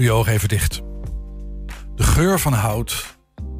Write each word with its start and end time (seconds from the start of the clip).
Doe 0.00 0.08
je 0.08 0.14
ogen 0.14 0.32
even 0.32 0.48
dicht. 0.48 0.82
De 1.94 2.02
geur 2.02 2.40
van 2.40 2.52
hout, 2.52 3.16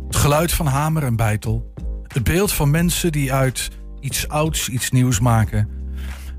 het 0.06 0.16
geluid 0.16 0.52
van 0.52 0.66
hamer 0.66 1.02
en 1.02 1.16
bijtel, 1.16 1.72
het 2.06 2.24
beeld 2.24 2.52
van 2.52 2.70
mensen 2.70 3.12
die 3.12 3.32
uit 3.32 3.70
iets 4.00 4.28
ouds 4.28 4.68
iets 4.68 4.90
nieuws 4.90 5.20
maken. 5.20 5.68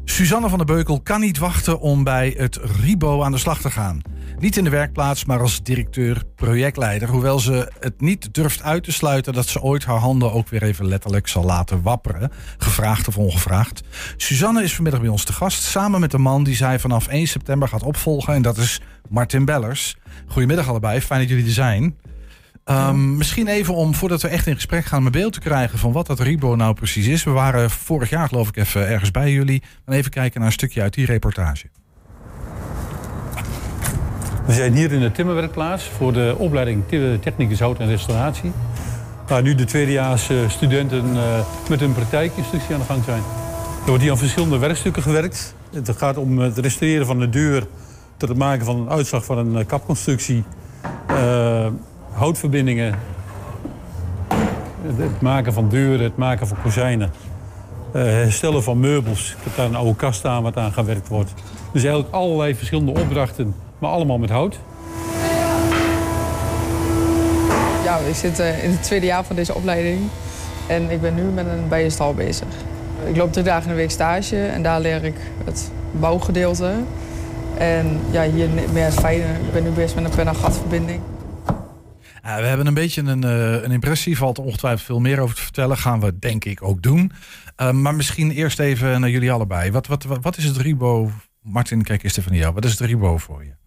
Suzanne 0.04 0.50
van 0.50 0.58
der 0.58 0.68
Beukel 0.68 1.02
kan 1.02 1.20
niet 1.20 1.38
wachten 1.38 1.80
om 1.80 2.04
bij 2.04 2.34
het 2.38 2.60
Ribo 2.82 3.24
aan 3.24 3.32
de 3.32 3.38
slag 3.38 3.62
te 3.62 3.72
gaan. 3.72 4.02
Niet 4.42 4.58
in 4.58 4.64
de 4.64 4.70
werkplaats, 4.70 5.26
maar 5.26 5.40
als 5.40 5.64
directeur, 5.64 6.24
projectleider. 6.36 7.10
Hoewel 7.10 7.40
ze 7.40 7.72
het 7.80 8.02
niet 8.02 8.34
durft 8.34 8.62
uit 8.64 8.84
te 8.84 8.92
sluiten 8.92 9.34
dat 9.34 9.48
ze 9.48 9.62
ooit 9.62 9.86
haar 9.86 9.98
handen 9.98 10.32
ook 10.32 10.50
weer 10.50 10.64
even 10.64 10.88
letterlijk 10.88 11.28
zal 11.28 11.44
laten 11.44 11.82
wapperen. 11.82 12.32
Gevraagd 12.58 13.08
of 13.08 13.18
ongevraagd. 13.18 13.82
Suzanne 14.18 14.64
is 14.64 14.74
vanmiddag 14.74 15.02
bij 15.02 15.10
ons 15.10 15.24
te 15.24 15.34
gast. 15.34 15.64
Samen 15.64 16.00
met 16.00 16.12
de 16.12 16.18
man 16.18 16.44
die 16.44 16.56
zij 16.56 16.80
vanaf 16.80 17.08
1 17.08 17.28
september 17.28 17.68
gaat 17.68 17.84
opvolgen. 17.84 18.34
En 18.34 18.42
dat 18.42 18.58
is 18.58 18.82
Martin 19.10 19.46
Bellers. 19.46 19.98
Goedemiddag 20.28 20.68
allebei, 20.68 21.02
fijn 21.02 21.20
dat 21.20 21.30
jullie 21.30 21.46
er 21.46 21.52
zijn. 21.52 21.98
Um, 22.66 23.18
misschien 23.18 23.48
even 23.48 23.74
om, 23.76 23.96
voordat 23.96 24.22
we 24.22 24.28
echt 24.28 24.48
in 24.48 24.56
gesprek 24.56 24.86
gaan, 24.86 25.02
mijn 25.02 25.12
beeld 25.12 25.34
te 25.34 25.40
krijgen 25.40 25.80
van 25.80 25.92
wat 25.92 26.08
dat 26.08 26.20
Ribo 26.20 26.56
nou 26.56 26.74
precies 26.74 27.08
is. 27.08 27.24
We 27.24 27.32
waren 27.32 27.70
vorig 27.70 28.10
jaar, 28.10 28.28
geloof 28.28 28.48
ik, 28.48 28.58
even 28.58 28.88
ergens 28.88 29.12
bij 29.12 29.32
jullie. 29.32 29.64
En 29.86 29.94
even 29.94 30.12
kijken 30.12 30.40
naar 30.40 30.48
een 30.48 30.56
stukje 30.56 30.82
uit 30.82 30.94
die 30.94 31.06
reportage. 31.06 31.70
We 34.46 34.54
zijn 34.54 34.74
hier 34.74 34.92
in 34.92 35.00
de 35.00 35.12
timmerwerkplaats 35.12 35.84
voor 35.84 36.14
de 36.14 36.36
opleiding 36.38 36.84
Technicus 37.22 37.60
Hout 37.60 37.80
en 37.80 37.88
Restauratie. 37.88 38.52
Waar 39.28 39.42
nu 39.42 39.56
de 39.56 39.66
tweedejaars 39.66 40.30
studenten 40.48 41.06
uh, 41.14 41.22
met 41.70 41.80
hun 41.80 41.94
praktijkinstructie 41.94 42.74
aan 42.74 42.80
de 42.80 42.86
gang 42.86 43.04
zijn. 43.04 43.22
Er 43.82 43.88
wordt 43.88 44.02
hier 44.02 44.12
aan 44.12 44.18
verschillende 44.18 44.58
werkstukken 44.58 45.02
gewerkt. 45.02 45.56
Het 45.74 45.98
gaat 45.98 46.18
om 46.18 46.40
het 46.40 46.58
restaureren 46.58 47.06
van 47.06 47.20
de 47.20 47.30
deur 47.30 47.68
tot 48.18 48.30
het 48.30 48.38
maken 48.38 48.66
van 48.66 48.80
een 48.80 48.90
uitslag 48.90 49.26
van 49.26 49.38
een 49.38 49.66
kapconstructie. 49.66 50.44
Uh, 51.12 51.68
houtverbindingen. 52.12 52.96
Het 54.98 55.22
maken 55.22 55.54
van 55.54 55.70
deuren, 55.70 56.04
het 56.04 56.18
maken 56.18 56.48
van 56.48 56.58
kozijnen. 56.64 57.12
Uh, 57.96 58.02
herstellen 58.02 58.64
van 58.64 58.80
meubels. 58.80 59.32
Ik 59.32 59.44
heb 59.44 59.56
daar 59.56 59.66
een 59.66 59.76
oude 59.76 59.96
kast 59.96 60.26
aan 60.26 60.44
wat 60.44 60.58
aan 60.58 60.74
gewerkt 60.74 61.08
wordt. 61.08 61.34
Dus 61.74 61.84
eigenlijk 61.84 62.14
allerlei 62.14 62.56
verschillende 62.56 63.00
opdrachten, 63.00 63.56
maar 63.82 63.92
allemaal 63.92 64.18
met 64.18 64.30
hout. 64.30 64.60
Ja, 67.84 67.98
ik 67.98 68.16
zit 68.16 68.40
uh, 68.40 68.64
in 68.64 68.70
het 68.72 68.84
tweede 68.84 69.06
jaar 69.06 69.24
van 69.24 69.36
deze 69.36 69.56
opleiding. 69.56 70.00
En 70.68 70.90
ik 70.90 71.02
ben 71.02 71.16
nu 71.16 71.22
met 71.22 71.46
een 71.46 71.68
bijenstal 71.68 72.14
bezig. 72.14 72.48
Ik 73.08 73.16
loop 73.18 73.32
drie 73.32 73.46
dagen 73.46 73.64
in 73.64 73.70
de 73.70 73.76
week 73.76 73.92
stage 73.92 74.46
en 74.46 74.64
daar 74.64 74.82
leer 74.82 75.04
ik 75.04 75.16
het 75.46 75.72
bouwgedeelte. 75.92 76.74
En 77.58 78.00
ja, 78.12 78.24
hier 78.24 78.50
meer 78.74 78.86
het 78.86 78.94
fijne. 78.94 79.24
Ik 79.24 79.54
ben 79.54 79.64
nu 79.64 79.70
bezig 79.70 79.96
met 79.96 80.06
een 80.06 80.12
pen- 80.12 80.28
en 80.28 80.36
gatverbinding. 80.36 81.00
Uh, 82.26 82.36
we 82.36 82.46
hebben 82.46 82.68
een 82.68 82.74
beetje 82.74 83.02
een, 83.02 83.26
uh, 83.26 83.64
een 83.64 83.72
impressie, 83.72 84.18
valt 84.18 84.40
ongetwijfeld 84.40 84.86
veel 84.86 85.00
meer 85.00 85.20
over 85.20 85.36
te 85.36 85.42
vertellen. 85.42 85.78
Gaan 85.78 86.00
we 86.00 86.20
denk 86.20 86.46
ik 86.46 86.64
ook 86.64 86.82
doen. 86.82 87.12
Uh, 87.62 87.72
maar 87.72 87.96
misschien 87.96 88.32
eerst 88.32 88.60
even 88.60 89.00
naar 89.02 89.10
jullie 89.10 89.32
allebei. 89.32 89.72
Wat, 89.72 89.88
wat, 89.88 90.06
wat 90.22 90.38
is 90.38 90.44
het 90.44 90.58
Ribo? 90.58 91.12
Martin, 91.42 91.84
kijk 91.84 92.04
eerst 92.04 92.18
even 92.18 92.32
naar 92.32 92.40
jou. 92.40 92.54
Wat 92.54 92.66
is 92.66 92.72
het 92.72 92.80
Ribo 92.80 93.18
voor 93.18 93.44
je? 93.44 93.61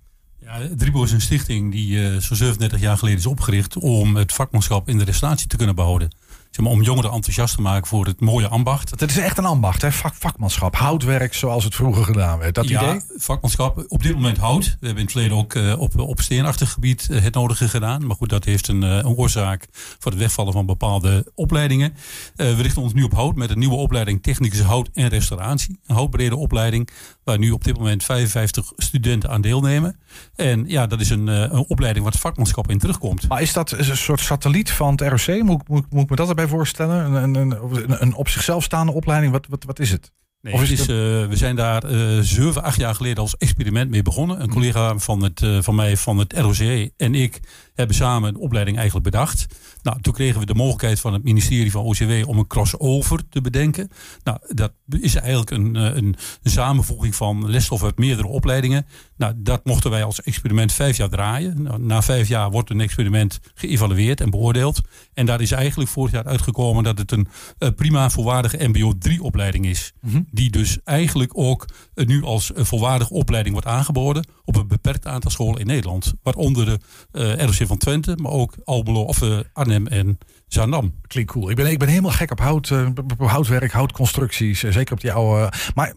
Ja, 0.45 0.61
het 0.61 0.83
Ribo 0.83 1.03
is 1.03 1.13
een 1.13 1.21
stichting 1.21 1.73
die 1.73 2.21
zo'n 2.21 2.37
37 2.37 2.81
jaar 2.81 2.99
geleden 2.99 3.19
is 3.19 3.27
opgericht 3.27 3.77
om 3.77 4.17
het 4.17 4.33
vakmanschap 4.33 4.89
in 4.89 4.99
de 4.99 5.05
restauratie 5.05 5.47
te 5.47 5.57
kunnen 5.57 5.75
behouden. 5.75 6.11
Zeg 6.55 6.65
maar, 6.65 6.75
om 6.75 6.83
jongeren 6.83 7.13
enthousiast 7.13 7.55
te 7.55 7.63
maken 7.63 7.87
voor 7.87 8.07
het 8.07 8.21
mooie 8.21 8.49
ambacht. 8.49 8.91
Het 8.91 9.11
is 9.11 9.17
echt 9.17 9.39
een 9.39 9.45
ambacht, 9.45 9.83
hè? 9.83 9.93
Vak, 9.93 10.15
vakmanschap, 10.15 10.77
houtwerk 10.77 11.35
zoals 11.35 11.65
het 11.65 11.75
vroeger 11.75 12.05
gedaan 12.05 12.39
werd. 12.39 12.55
Dat 12.55 12.69
ja, 12.69 12.83
idee? 12.83 13.01
vakmanschap. 13.17 13.85
Op 13.89 14.03
dit 14.03 14.15
moment 14.15 14.39
hout. 14.39 14.65
We 14.65 14.71
hebben 14.71 14.97
in 14.97 15.03
het 15.03 15.11
verleden 15.11 15.37
ook 15.37 15.55
uh, 15.55 15.81
op, 15.81 15.99
op 15.99 16.21
steenachtig 16.21 16.71
gebied 16.71 17.09
uh, 17.11 17.23
het 17.23 17.35
nodige 17.35 17.69
gedaan. 17.69 18.07
Maar 18.07 18.17
goed, 18.17 18.29
dat 18.29 18.45
heeft 18.45 18.69
een, 18.69 18.83
uh, 18.83 18.97
een 18.97 19.07
oorzaak 19.07 19.67
voor 19.99 20.11
het 20.11 20.21
wegvallen 20.21 20.53
van 20.53 20.67
bepaalde 20.67 21.27
opleidingen. 21.35 21.95
we 22.37 22.63
richten 22.63 22.83
ons 22.83 22.93
nu 22.93 23.03
op 23.03 23.13
hout 23.13 23.35
met 23.35 23.51
een 23.51 23.59
nieuwe 23.59 23.77
opleiding 23.77 24.23
Technische 24.23 24.65
Hout 24.65 24.91
en 24.93 25.09
Restauratie. 25.09 25.79
Een 25.87 25.95
houtbrede 25.95 26.37
opleiding 26.37 26.89
waar 27.25 27.39
nu 27.39 27.51
op 27.51 27.65
dit 27.65 27.79
moment 27.79 28.05
55 28.05 28.73
studenten 28.77 29.31
aan 29.31 29.41
deelnemen. 29.41 29.97
En 30.37 30.65
ja, 30.67 30.87
dat 30.87 31.01
is 31.01 31.11
een, 31.11 31.27
een 31.27 31.65
opleiding 31.69 32.05
waar 32.05 32.13
het 32.13 32.23
vakmanschap 32.23 32.71
in 32.71 32.79
terugkomt. 32.79 33.29
Maar 33.29 33.43
is 33.43 33.53
dat 33.53 33.71
een 33.71 33.97
soort 33.97 34.21
satelliet 34.21 34.71
van 34.71 34.91
het 34.91 35.01
ROC? 35.01 35.43
Moet, 35.43 35.69
moet, 35.69 35.91
moet 35.91 36.03
ik 36.03 36.11
me 36.11 36.17
dat 36.17 36.29
erbij 36.29 36.44
voorstellen? 36.49 37.15
Een, 37.15 37.35
een, 37.35 38.03
een 38.03 38.15
op 38.15 38.29
zichzelf 38.29 38.63
staande 38.63 38.93
opleiding? 38.93 39.33
Wat, 39.33 39.47
wat, 39.49 39.65
wat 39.65 39.79
is 39.79 39.91
het? 39.91 40.13
Nee, 40.45 40.55
of 40.55 40.63
is 40.63 40.71
het 40.71 40.79
is, 40.79 40.89
uh, 40.89 40.97
we 41.29 41.37
zijn 41.37 41.57
daar 41.57 41.91
uh, 41.91 42.19
zeven, 42.21 42.63
acht 42.63 42.79
jaar 42.79 42.95
geleden 42.95 43.23
als 43.23 43.37
experiment 43.37 43.91
mee 43.91 44.03
begonnen. 44.03 44.43
Een 44.43 44.51
collega 44.51 44.99
van, 44.99 45.23
het, 45.23 45.41
uh, 45.41 45.63
van 45.63 45.75
mij 45.75 45.97
van 45.97 46.19
het 46.19 46.33
ROC 46.39 46.91
en 46.97 47.15
ik 47.15 47.41
hebben 47.75 47.97
samen 47.97 48.29
een 48.29 48.41
opleiding 48.41 48.77
eigenlijk 48.77 49.11
bedacht. 49.11 49.47
Nou, 49.83 50.01
toen 50.01 50.13
kregen 50.13 50.41
we 50.41 50.47
de 50.47 50.55
mogelijkheid 50.55 51.01
van 51.01 51.13
het 51.13 51.23
ministerie 51.23 51.71
van 51.71 51.85
OCW 51.85 52.29
om 52.29 52.39
een 52.39 52.47
crossover 52.47 53.29
te 53.29 53.41
bedenken. 53.41 53.89
Nou, 54.23 54.39
dat 54.49 54.73
is 54.89 55.15
eigenlijk 55.15 55.51
een, 55.51 55.75
een, 55.75 56.17
een 56.43 56.51
samenvoeging 56.51 57.15
van 57.15 57.51
lesstof 57.51 57.83
uit 57.83 57.99
meerdere 57.99 58.29
opleidingen. 58.29 58.87
Nou, 59.17 59.35
dat 59.37 59.65
mochten 59.65 59.91
wij 59.91 60.05
als 60.05 60.23
experiment 60.23 60.73
vijf 60.73 60.97
jaar 60.97 61.09
draaien. 61.09 61.63
Nou, 61.63 61.81
na 61.81 62.03
vijf 62.03 62.29
jaar 62.29 62.51
wordt 62.51 62.71
een 62.71 62.81
experiment 62.81 63.41
geëvalueerd 63.55 64.21
en 64.21 64.31
beoordeeld. 64.31 64.81
En 65.15 65.27
daar 65.27 65.41
is 65.41 65.51
eigenlijk 65.51 65.91
vorig 65.91 66.13
jaar 66.13 66.25
uitgekomen 66.25 66.85
dat 66.85 66.99
het 66.99 67.13
een 67.13 67.29
prima 67.77 68.11
volwaardige 68.11 68.69
MBO 68.69 68.93
3 68.99 69.23
opleiding 69.23 69.67
is. 69.67 69.93
Mm 70.01 70.11
-hmm. 70.11 70.27
Die 70.31 70.51
dus 70.51 70.79
eigenlijk 70.85 71.39
ook 71.39 71.67
nu 71.95 72.23
als 72.23 72.51
volwaardige 72.55 73.13
opleiding 73.13 73.55
wordt 73.55 73.71
aangeboden 73.71 74.27
op 74.45 74.57
een 74.57 74.69
beperkt 74.69 75.07
aantal 75.07 75.31
scholen 75.31 75.61
in 75.61 75.67
Nederland. 75.67 76.13
Waaronder 76.23 76.65
de 76.65 76.79
uh, 77.13 77.45
Van 77.67 77.79
Twente, 77.79 78.17
maar 78.17 78.33
ook 78.33 78.55
Almelo 78.65 79.03
of 79.03 79.23
uh, 79.23 79.39
Arnhem 79.53 79.87
en 79.87 80.19
Zaandam. 80.47 80.95
Klinkt 81.07 81.33
cool. 81.33 81.51
Ik 81.51 81.57
ben, 81.57 81.67
ik 81.67 81.79
ben 81.79 81.89
helemaal 81.89 82.11
gek 82.11 82.31
op 82.31 82.41
hout, 82.41 82.71
uh, 82.71 82.89
houtwerk, 83.17 83.73
houtconstructies. 83.73 84.61
zeker 84.61 84.93
op 84.93 85.01
die 85.01 85.13
oude. 85.13 85.53
Maar 85.75 85.93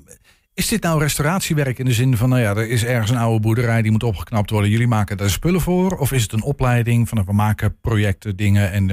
is 0.58 0.68
dit 0.68 0.84
nou 0.84 1.00
restauratiewerk 1.00 1.80
in 1.80 1.86
de 1.86 1.94
zin 1.94 2.18
van, 2.18 2.30
nou 2.30 2.42
ja, 2.42 2.50
er 2.50 2.70
is 2.70 2.84
ergens 2.84 3.10
een 3.10 3.18
oude 3.18 3.40
boerderij 3.40 3.82
die 3.82 3.92
moet 3.92 4.04
opgeknapt 4.04 4.50
worden. 4.50 4.70
Jullie 4.70 4.88
maken 4.88 5.18
daar 5.18 5.30
spullen 5.30 5.62
voor? 5.62 5.98
Of 5.98 6.12
is 6.12 6.22
het 6.22 6.32
een 6.32 6.44
opleiding 6.44 7.10
van, 7.10 7.26
we 7.26 7.34
maken 7.34 7.80
projecten, 7.82 8.36
dingen 8.36 8.72
en 8.72 8.88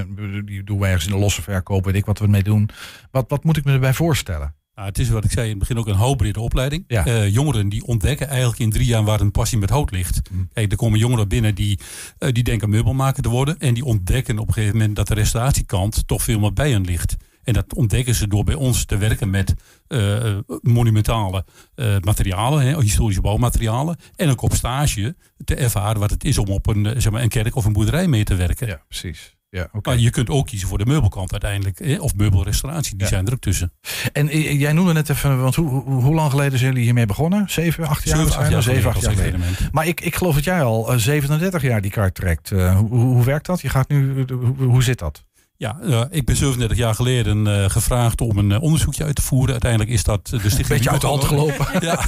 die 0.44 0.64
doen 0.64 0.78
we 0.78 0.86
ergens 0.86 1.06
in 1.06 1.12
de 1.12 1.18
losse 1.18 1.42
verkoop, 1.42 1.84
weet 1.84 1.94
ik 1.94 2.04
wat 2.04 2.18
we 2.18 2.24
ermee 2.24 2.42
doen. 2.42 2.68
Wat, 3.10 3.24
wat 3.28 3.44
moet 3.44 3.56
ik 3.56 3.64
me 3.64 3.72
erbij 3.72 3.94
voorstellen? 3.94 4.54
Nou, 4.74 4.88
het 4.88 4.98
is 4.98 5.08
wat 5.08 5.24
ik 5.24 5.30
zei 5.30 5.44
in 5.44 5.50
het 5.50 5.58
begin 5.58 5.78
ook 5.78 5.86
een 5.86 5.94
hoogbrede 5.94 6.40
opleiding. 6.40 6.84
Ja. 6.86 7.06
Uh, 7.06 7.28
jongeren 7.28 7.68
die 7.68 7.84
ontdekken 7.86 8.28
eigenlijk 8.28 8.58
in 8.58 8.70
drie 8.70 8.86
jaar 8.86 9.04
waar 9.04 9.20
een 9.20 9.30
passie 9.30 9.58
met 9.58 9.70
hout 9.70 9.90
ligt. 9.90 10.30
Mm. 10.30 10.48
Kijk, 10.52 10.70
er 10.70 10.76
komen 10.76 10.98
jongeren 10.98 11.28
binnen 11.28 11.54
die, 11.54 11.78
uh, 12.18 12.32
die 12.32 12.42
denken 12.42 12.70
meubelmaker 12.70 13.22
te 13.22 13.28
worden. 13.28 13.58
En 13.58 13.74
die 13.74 13.84
ontdekken 13.84 14.38
op 14.38 14.48
een 14.48 14.54
gegeven 14.54 14.76
moment 14.76 14.96
dat 14.96 15.08
de 15.08 15.14
restauratiekant 15.14 16.06
toch 16.06 16.22
veel 16.22 16.38
meer 16.38 16.52
bij 16.52 16.70
hen 16.70 16.84
ligt. 16.84 17.16
En 17.42 17.52
dat 17.52 17.74
ontdekken 17.74 18.14
ze 18.14 18.28
door 18.28 18.44
bij 18.44 18.54
ons 18.54 18.84
te 18.84 18.96
werken 18.96 19.30
met 19.30 19.54
uh, 19.88 20.38
monumentale 20.60 21.44
uh, 21.76 21.96
materialen, 22.00 22.66
hè, 22.66 22.80
historische 22.80 23.20
bouwmaterialen. 23.20 23.96
En 24.16 24.30
ook 24.30 24.42
op 24.42 24.54
stage 24.54 25.16
te 25.44 25.54
ervaren 25.54 26.00
wat 26.00 26.10
het 26.10 26.24
is 26.24 26.38
om 26.38 26.48
op 26.48 26.66
een, 26.66 27.02
zeg 27.02 27.12
maar, 27.12 27.22
een 27.22 27.28
kerk 27.28 27.56
of 27.56 27.64
een 27.64 27.72
boerderij 27.72 28.08
mee 28.08 28.24
te 28.24 28.34
werken. 28.34 28.66
Ja, 28.66 28.82
precies. 28.88 29.33
Ja, 29.54 29.68
okay. 29.72 29.94
Maar 29.94 30.02
je 30.02 30.10
kunt 30.10 30.30
ook 30.30 30.46
kiezen 30.46 30.68
voor 30.68 30.78
de 30.78 30.86
meubelkant 30.86 31.32
uiteindelijk. 31.32 31.78
Hè? 31.78 31.96
Of 31.96 32.14
meubelrestauratie, 32.14 32.92
die 32.96 33.02
ja. 33.02 33.08
zijn 33.08 33.26
er 33.26 33.32
ook 33.32 33.40
tussen. 33.40 33.72
En 34.12 34.28
eh, 34.28 34.60
jij 34.60 34.72
noemde 34.72 34.92
net 34.92 35.08
even, 35.08 35.40
want 35.40 35.54
hoe, 35.54 35.68
hoe, 35.68 36.02
hoe 36.02 36.14
lang 36.14 36.30
geleden 36.30 36.58
zijn 36.58 36.70
jullie 36.70 36.84
hiermee 36.84 37.06
begonnen? 37.06 37.44
Zeven, 37.50 37.86
acht 37.86 38.04
jaar? 38.04 38.16
Zeven, 38.16 38.36
acht 38.36 38.50
jaar, 38.50 38.62
Zeven, 38.62 38.90
acht 38.90 39.00
jaar 39.00 39.12
geleden. 39.12 39.40
Maar 39.72 39.86
ik, 39.86 40.00
ik 40.00 40.16
geloof 40.16 40.34
dat 40.34 40.44
jij 40.44 40.62
al 40.62 40.92
uh, 40.92 40.98
37 40.98 41.62
jaar 41.62 41.80
die 41.80 41.90
kaart 41.90 42.14
trekt. 42.14 42.50
Uh, 42.50 42.76
hoe, 42.78 42.88
hoe 42.88 43.24
werkt 43.24 43.46
dat? 43.46 43.60
Je 43.60 43.68
gaat 43.68 43.88
nu, 43.88 44.24
hoe, 44.26 44.66
hoe 44.66 44.82
zit 44.82 44.98
dat? 44.98 45.24
Ja, 45.56 45.76
uh, 45.82 46.00
ik 46.10 46.24
ben 46.24 46.36
37 46.36 46.78
jaar 46.78 46.94
geleden 46.94 47.46
uh, 47.46 47.64
gevraagd 47.68 48.20
om 48.20 48.38
een 48.38 48.50
uh, 48.50 48.62
onderzoekje 48.62 49.04
uit 49.04 49.14
te 49.14 49.22
voeren. 49.22 49.50
Uiteindelijk 49.50 49.90
is 49.90 50.02
dat 50.02 50.26
de 50.26 50.38
stichting. 50.38 50.68
Beetje 50.68 50.90
uit 50.90 51.00
de 51.00 51.06
hand 51.06 51.24
gelopen. 51.24 51.66
ja. 51.88 52.00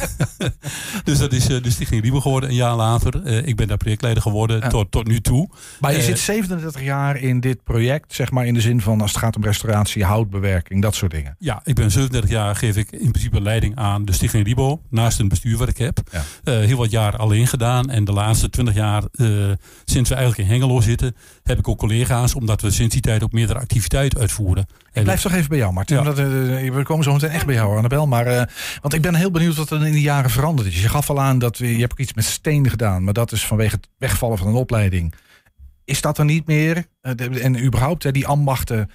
dus 1.04 1.18
dat 1.18 1.32
is 1.32 1.46
de 1.46 1.70
stichting 1.70 2.02
Riebe 2.02 2.20
geworden 2.20 2.48
een 2.48 2.54
jaar 2.54 2.76
later. 2.76 3.26
ik 3.26 3.56
ben 3.56 3.68
daar 3.68 3.76
projectleider 3.76 4.22
geworden 4.22 4.60
ja. 4.60 4.68
tot, 4.68 4.90
tot 4.90 5.06
nu 5.06 5.20
toe. 5.20 5.48
Maar 5.80 5.94
je 5.94 6.02
zit 6.02 6.18
37 6.18 6.82
jaar 6.82 7.16
in 7.16 7.40
dit 7.40 7.64
project, 7.64 8.14
zeg 8.14 8.30
maar 8.30 8.46
in 8.46 8.54
de 8.54 8.60
zin 8.60 8.80
van 8.80 9.00
als 9.00 9.10
het 9.10 9.20
gaat 9.20 9.36
om 9.36 9.44
restauratie, 9.44 10.04
houtbewerking, 10.04 10.82
dat 10.82 10.94
soort 10.94 11.12
dingen. 11.12 11.36
Ja, 11.38 11.60
ik 11.64 11.74
ben 11.74 11.90
37 11.90 12.30
jaar, 12.30 12.56
geef 12.56 12.76
ik 12.76 12.90
in 12.90 13.10
principe 13.10 13.40
leiding 13.40 13.76
aan 13.76 14.04
de 14.04 14.12
stichting 14.12 14.46
Ribo. 14.46 14.80
Naast 14.90 15.18
een 15.18 15.28
bestuur 15.28 15.56
wat 15.56 15.68
ik 15.68 15.78
heb. 15.78 16.00
Ja. 16.12 16.52
heel 16.52 16.76
wat 16.76 16.90
jaar 16.90 17.16
alleen 17.16 17.46
gedaan. 17.46 17.90
En 17.90 18.04
de 18.04 18.12
laatste 18.12 18.50
20 18.50 18.74
jaar, 18.74 19.02
sinds 19.84 20.08
we 20.08 20.14
eigenlijk 20.14 20.48
in 20.48 20.54
Hengelo 20.54 20.80
zitten, 20.80 21.16
heb 21.42 21.58
ik 21.58 21.68
ook 21.68 21.78
collega's, 21.78 22.34
omdat 22.34 22.60
we 22.60 22.70
sinds 22.70 22.92
die 22.92 23.02
tijd 23.02 23.22
ook 23.22 23.34
meerdere 23.36 23.58
activiteiten 23.58 24.20
uitvoeren. 24.20 24.66
Ik 24.92 25.02
blijf 25.02 25.20
toch 25.20 25.32
even 25.32 25.48
bij 25.48 25.58
jou, 25.58 25.72
Martin. 25.72 25.96
Ja. 25.96 26.10
Uh, 26.10 26.74
we 26.74 26.82
komen 26.82 27.04
zo 27.04 27.12
meteen 27.12 27.30
echt 27.30 27.46
bij 27.46 27.54
jou, 27.54 27.76
Annabel. 27.76 28.06
Maar, 28.06 28.26
uh, 28.26 28.42
want 28.80 28.94
ik 28.94 29.02
ben 29.02 29.14
heel 29.14 29.30
benieuwd 29.30 29.56
wat 29.56 29.70
er 29.70 29.86
in 29.86 29.92
de 29.92 30.00
jaren 30.00 30.30
veranderd 30.30 30.68
is. 30.68 30.82
Je 30.82 30.88
gaf 30.88 31.10
al 31.10 31.20
aan 31.20 31.38
dat 31.38 31.58
je 31.58 31.66
hebt 31.66 31.92
ook 31.92 31.98
iets 31.98 32.14
met 32.14 32.24
steen 32.24 32.70
gedaan. 32.70 33.04
Maar 33.04 33.12
dat 33.12 33.32
is 33.32 33.46
vanwege 33.46 33.74
het 33.74 33.88
wegvallen 33.98 34.38
van 34.38 34.46
een 34.46 34.54
opleiding. 34.54 35.14
Is 35.84 36.00
dat 36.00 36.18
er 36.18 36.24
niet 36.24 36.46
meer? 36.46 36.86
En 37.42 37.64
überhaupt, 37.64 38.12
die 38.12 38.26
ambachten, 38.26 38.90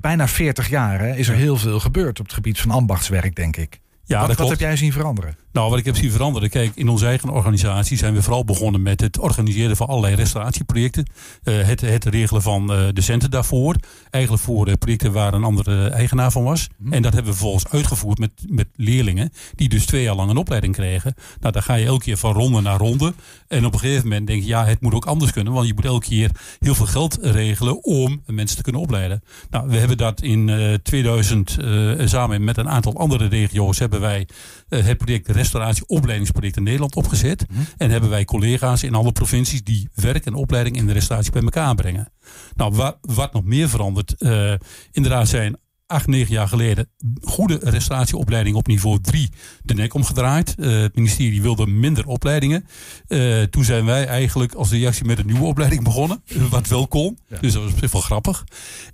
bijna 0.00 0.28
40 0.28 0.68
jaar 0.68 1.00
hè, 1.00 1.14
is 1.14 1.28
er 1.28 1.34
heel 1.34 1.56
veel 1.56 1.80
gebeurd 1.80 2.18
op 2.20 2.24
het 2.24 2.34
gebied 2.34 2.60
van 2.60 2.70
ambachtswerk, 2.70 3.36
denk 3.36 3.56
ik. 3.56 3.80
Ja, 4.06 4.18
wat, 4.18 4.28
dat 4.28 4.38
wat 4.38 4.48
heb 4.48 4.60
jij 4.60 4.76
zien 4.76 4.92
veranderen? 4.92 5.36
Nou, 5.54 5.70
wat 5.70 5.78
ik 5.78 5.84
heb 5.84 5.96
zien 5.96 6.10
veranderen. 6.10 6.50
Kijk, 6.50 6.72
in 6.74 6.88
onze 6.88 7.06
eigen 7.06 7.28
organisatie 7.28 7.96
zijn 7.96 8.14
we 8.14 8.22
vooral 8.22 8.44
begonnen 8.44 8.82
met 8.82 9.00
het 9.00 9.18
organiseren 9.18 9.76
van 9.76 9.86
allerlei 9.86 10.14
restauratieprojecten. 10.14 11.06
Uh, 11.44 11.66
het, 11.66 11.80
het 11.80 12.04
regelen 12.04 12.42
van 12.42 12.72
uh, 12.72 12.88
de 12.92 13.00
centen 13.00 13.30
daarvoor. 13.30 13.76
Eigenlijk 14.10 14.44
voor 14.44 14.68
uh, 14.68 14.74
projecten 14.74 15.12
waar 15.12 15.34
een 15.34 15.44
andere 15.44 15.88
eigenaar 15.88 16.30
van 16.30 16.42
was. 16.42 16.68
Mm. 16.76 16.92
En 16.92 17.02
dat 17.02 17.12
hebben 17.12 17.32
we 17.32 17.38
vervolgens 17.38 17.72
uitgevoerd 17.72 18.18
met, 18.18 18.30
met 18.48 18.66
leerlingen. 18.76 19.32
Die 19.54 19.68
dus 19.68 19.86
twee 19.86 20.02
jaar 20.02 20.14
lang 20.14 20.30
een 20.30 20.36
opleiding 20.36 20.74
kregen. 20.74 21.14
Nou, 21.40 21.52
dan 21.52 21.62
ga 21.62 21.74
je 21.74 21.86
elke 21.86 22.04
keer 22.04 22.16
van 22.16 22.32
ronde 22.32 22.60
naar 22.60 22.78
ronde. 22.78 23.14
En 23.48 23.64
op 23.64 23.72
een 23.72 23.78
gegeven 23.78 24.08
moment 24.08 24.26
denk 24.26 24.42
je, 24.42 24.48
ja, 24.48 24.64
het 24.64 24.80
moet 24.80 24.94
ook 24.94 25.06
anders 25.06 25.32
kunnen. 25.32 25.52
Want 25.52 25.66
je 25.66 25.74
moet 25.74 25.84
elke 25.84 26.06
keer 26.06 26.30
heel 26.58 26.74
veel 26.74 26.86
geld 26.86 27.18
regelen 27.20 27.84
om 27.84 28.22
mensen 28.26 28.56
te 28.56 28.62
kunnen 28.62 28.80
opleiden. 28.80 29.22
Nou, 29.50 29.68
we 29.68 29.76
hebben 29.76 29.96
dat 29.96 30.22
in 30.22 30.78
2000 30.82 31.56
samen 32.04 32.44
met 32.44 32.56
een 32.56 32.68
aantal 32.68 32.98
andere 32.98 33.26
regio's 33.26 33.78
hebben 33.78 33.93
wij 34.00 34.28
het 34.68 34.98
project 34.98 35.28
restauratieopleidingsproject 35.28 36.56
in 36.56 36.62
Nederland 36.62 36.94
opgezet. 36.94 37.44
Mm. 37.50 37.66
En 37.76 37.90
hebben 37.90 38.10
wij 38.10 38.24
collega's 38.24 38.82
in 38.82 38.94
alle 38.94 39.12
provincies 39.12 39.64
die 39.64 39.88
werk 39.94 40.26
en 40.26 40.34
opleiding 40.34 40.76
in 40.76 40.86
de 40.86 40.92
restauratie 40.92 41.32
bij 41.32 41.42
elkaar 41.42 41.74
brengen. 41.74 42.12
Nou, 42.54 42.74
wat, 42.74 42.98
wat 43.00 43.32
nog 43.32 43.44
meer 43.44 43.68
verandert, 43.68 44.14
uh, 44.18 44.54
inderdaad 44.92 45.28
zijn 45.28 45.56
acht, 45.86 46.06
negen 46.06 46.32
jaar 46.32 46.48
geleden 46.48 46.88
goede 47.22 47.58
restauratieopleiding 47.62 48.56
op 48.56 48.66
niveau 48.66 49.00
3 49.00 49.28
de 49.62 49.74
nek 49.74 49.94
omgedraaid. 49.94 50.54
Uh, 50.58 50.80
het 50.80 50.94
ministerie 50.94 51.42
wilde 51.42 51.66
minder 51.66 52.06
opleidingen. 52.06 52.64
Uh, 53.08 53.42
toen 53.42 53.64
zijn 53.64 53.84
wij 53.84 54.06
eigenlijk 54.06 54.54
als 54.54 54.70
reactie 54.70 55.04
met 55.04 55.18
een 55.18 55.26
nieuwe 55.26 55.44
opleiding 55.44 55.84
begonnen. 55.94 56.22
Wat 56.50 56.68
wel 56.68 56.88
kon. 56.88 57.18
Ja. 57.28 57.38
Dus 57.40 57.52
dat 57.52 57.62
was 57.62 57.72
op 57.72 57.78
zich 57.78 57.92
wel 57.92 58.00
grappig. 58.00 58.44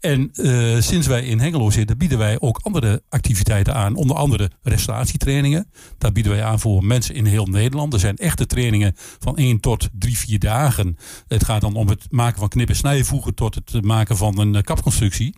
En 0.01 0.31
uh, 0.33 0.81
sinds 0.81 1.07
wij 1.07 1.25
in 1.25 1.41
Hengelo 1.41 1.71
zitten 1.71 1.99
bieden 1.99 2.19
wij 2.19 2.41
ook 2.41 2.61
andere 2.63 3.03
activiteiten 3.09 3.75
aan. 3.75 3.95
Onder 3.95 4.17
andere 4.17 4.51
restauratietrainingen. 4.63 5.71
Daar 5.99 6.13
bieden 6.13 6.33
wij 6.33 6.45
aan 6.45 6.61
voor 6.61 6.85
mensen 6.85 7.15
in 7.15 7.27
heel 7.27 7.47
Nederland. 7.47 7.93
Er 7.93 8.01
zijn 8.01 8.17
echte 8.17 8.47
trainingen 8.47 8.93
van 8.97 9.37
1 9.37 9.61
tot 9.61 9.89
3, 9.99 10.19
4 10.19 10.39
dagen. 10.39 10.97
Het 11.29 11.45
gaat 11.45 11.61
dan 11.61 11.75
om 11.75 11.89
het 11.89 12.07
maken 12.11 12.39
van 12.39 12.49
knip- 12.49 12.69
en 12.69 12.77
snijvoegen 12.77 13.35
tot 13.35 13.55
het 13.55 13.85
maken 13.85 14.17
van 14.17 14.39
een 14.39 14.63
kapconstructie. 14.63 15.35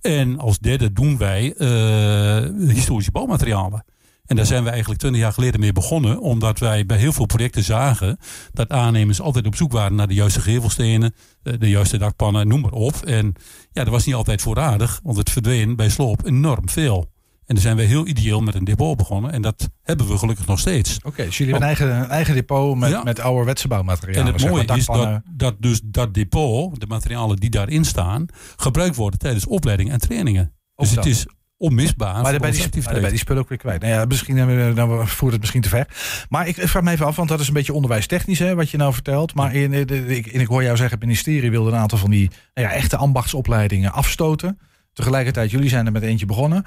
En 0.00 0.38
als 0.38 0.58
derde 0.58 0.92
doen 0.92 1.03
wij 1.18 1.54
uh, 1.58 2.68
historische 2.74 3.10
bouwmaterialen. 3.10 3.84
En 4.26 4.36
daar 4.36 4.46
zijn 4.46 4.64
we 4.64 4.70
eigenlijk 4.70 5.00
twintig 5.00 5.20
jaar 5.20 5.32
geleden 5.32 5.60
mee 5.60 5.72
begonnen. 5.72 6.20
Omdat 6.20 6.58
wij 6.58 6.86
bij 6.86 6.96
heel 6.96 7.12
veel 7.12 7.26
projecten 7.26 7.62
zagen 7.62 8.18
dat 8.52 8.70
aannemers 8.70 9.20
altijd 9.20 9.46
op 9.46 9.56
zoek 9.56 9.72
waren 9.72 9.96
naar 9.96 10.08
de 10.08 10.14
juiste 10.14 10.40
gevelstenen, 10.40 11.14
eh, 11.42 11.52
de 11.58 11.68
juiste 11.68 11.98
dakpannen, 11.98 12.48
noem 12.48 12.60
maar 12.60 12.72
op. 12.72 12.94
En 12.94 13.34
ja, 13.72 13.84
dat 13.84 13.92
was 13.92 14.04
niet 14.04 14.14
altijd 14.14 14.42
voorradig, 14.42 15.00
want 15.02 15.16
het 15.16 15.30
verdween 15.30 15.76
bij 15.76 15.88
sloop 15.88 16.26
enorm 16.26 16.68
veel. 16.68 17.12
En 17.46 17.54
dan 17.54 17.64
zijn 17.64 17.76
we 17.76 17.82
heel 17.82 18.06
ideeel 18.06 18.40
met 18.40 18.54
een 18.54 18.64
depot 18.64 18.96
begonnen. 18.96 19.32
En 19.32 19.42
dat 19.42 19.70
hebben 19.82 20.08
we 20.08 20.18
gelukkig 20.18 20.46
nog 20.46 20.58
steeds. 20.58 20.96
Oké, 20.96 21.06
okay, 21.06 21.26
dus 21.26 21.38
jullie 21.38 21.52
hebben 21.52 21.70
een 21.70 21.76
eigen, 21.76 22.08
eigen 22.10 22.34
depot 22.34 22.76
met, 22.76 22.90
ja. 22.90 23.02
met 23.02 23.20
ouderwetse 23.20 23.68
bouwmaterialen. 23.68 24.26
En 24.26 24.32
het 24.32 24.50
mooie 24.50 24.64
is 24.74 24.86
dat, 24.86 25.20
dat 25.30 25.54
dus 25.58 25.80
dat 25.84 26.14
depot, 26.14 26.80
de 26.80 26.86
materialen 26.86 27.36
die 27.36 27.50
daarin 27.50 27.84
staan, 27.84 28.26
gebruikt 28.56 28.96
worden 28.96 29.18
tijdens 29.18 29.46
opleiding 29.46 29.90
en 29.90 29.98
trainingen. 29.98 30.52
Dus 30.76 30.90
het 30.90 31.06
is 31.06 31.26
onmisbaar. 31.56 32.22
Maar 32.22 32.30
daarbij 32.30 32.50
die, 32.50 32.82
daarbij 32.82 33.10
die 33.10 33.18
spullen 33.18 33.42
ook 33.42 33.48
weer 33.48 33.58
kwijt. 33.58 33.80
Nou 33.80 33.92
ja, 33.92 34.04
misschien 34.04 34.74
dan 34.74 35.08
voert 35.08 35.32
het 35.32 35.40
misschien 35.40 35.62
te 35.62 35.68
ver. 35.68 35.88
Maar 36.28 36.48
ik 36.48 36.56
vraag 36.56 36.82
me 36.82 36.90
even 36.90 37.06
af, 37.06 37.16
want 37.16 37.28
dat 37.28 37.40
is 37.40 37.48
een 37.48 37.54
beetje 37.54 37.72
onderwijstechnisch, 37.72 38.38
hè, 38.38 38.54
wat 38.54 38.70
je 38.70 38.76
nou 38.76 38.92
vertelt. 38.92 39.34
Maar 39.34 39.54
in, 39.54 39.72
in, 39.72 40.10
ik, 40.10 40.26
ik 40.26 40.46
hoor 40.46 40.62
jou 40.62 40.76
zeggen, 40.76 40.98
het 40.98 41.06
ministerie 41.06 41.50
wilde 41.50 41.70
een 41.70 41.76
aantal 41.76 41.98
van 41.98 42.10
die 42.10 42.30
nou 42.54 42.68
ja, 42.68 42.74
echte 42.74 42.96
ambachtsopleidingen 42.96 43.92
afstoten. 43.92 44.58
Tegelijkertijd, 44.92 45.50
jullie 45.50 45.68
zijn 45.68 45.86
er 45.86 45.92
met 45.92 46.02
eentje 46.02 46.26
begonnen. 46.26 46.66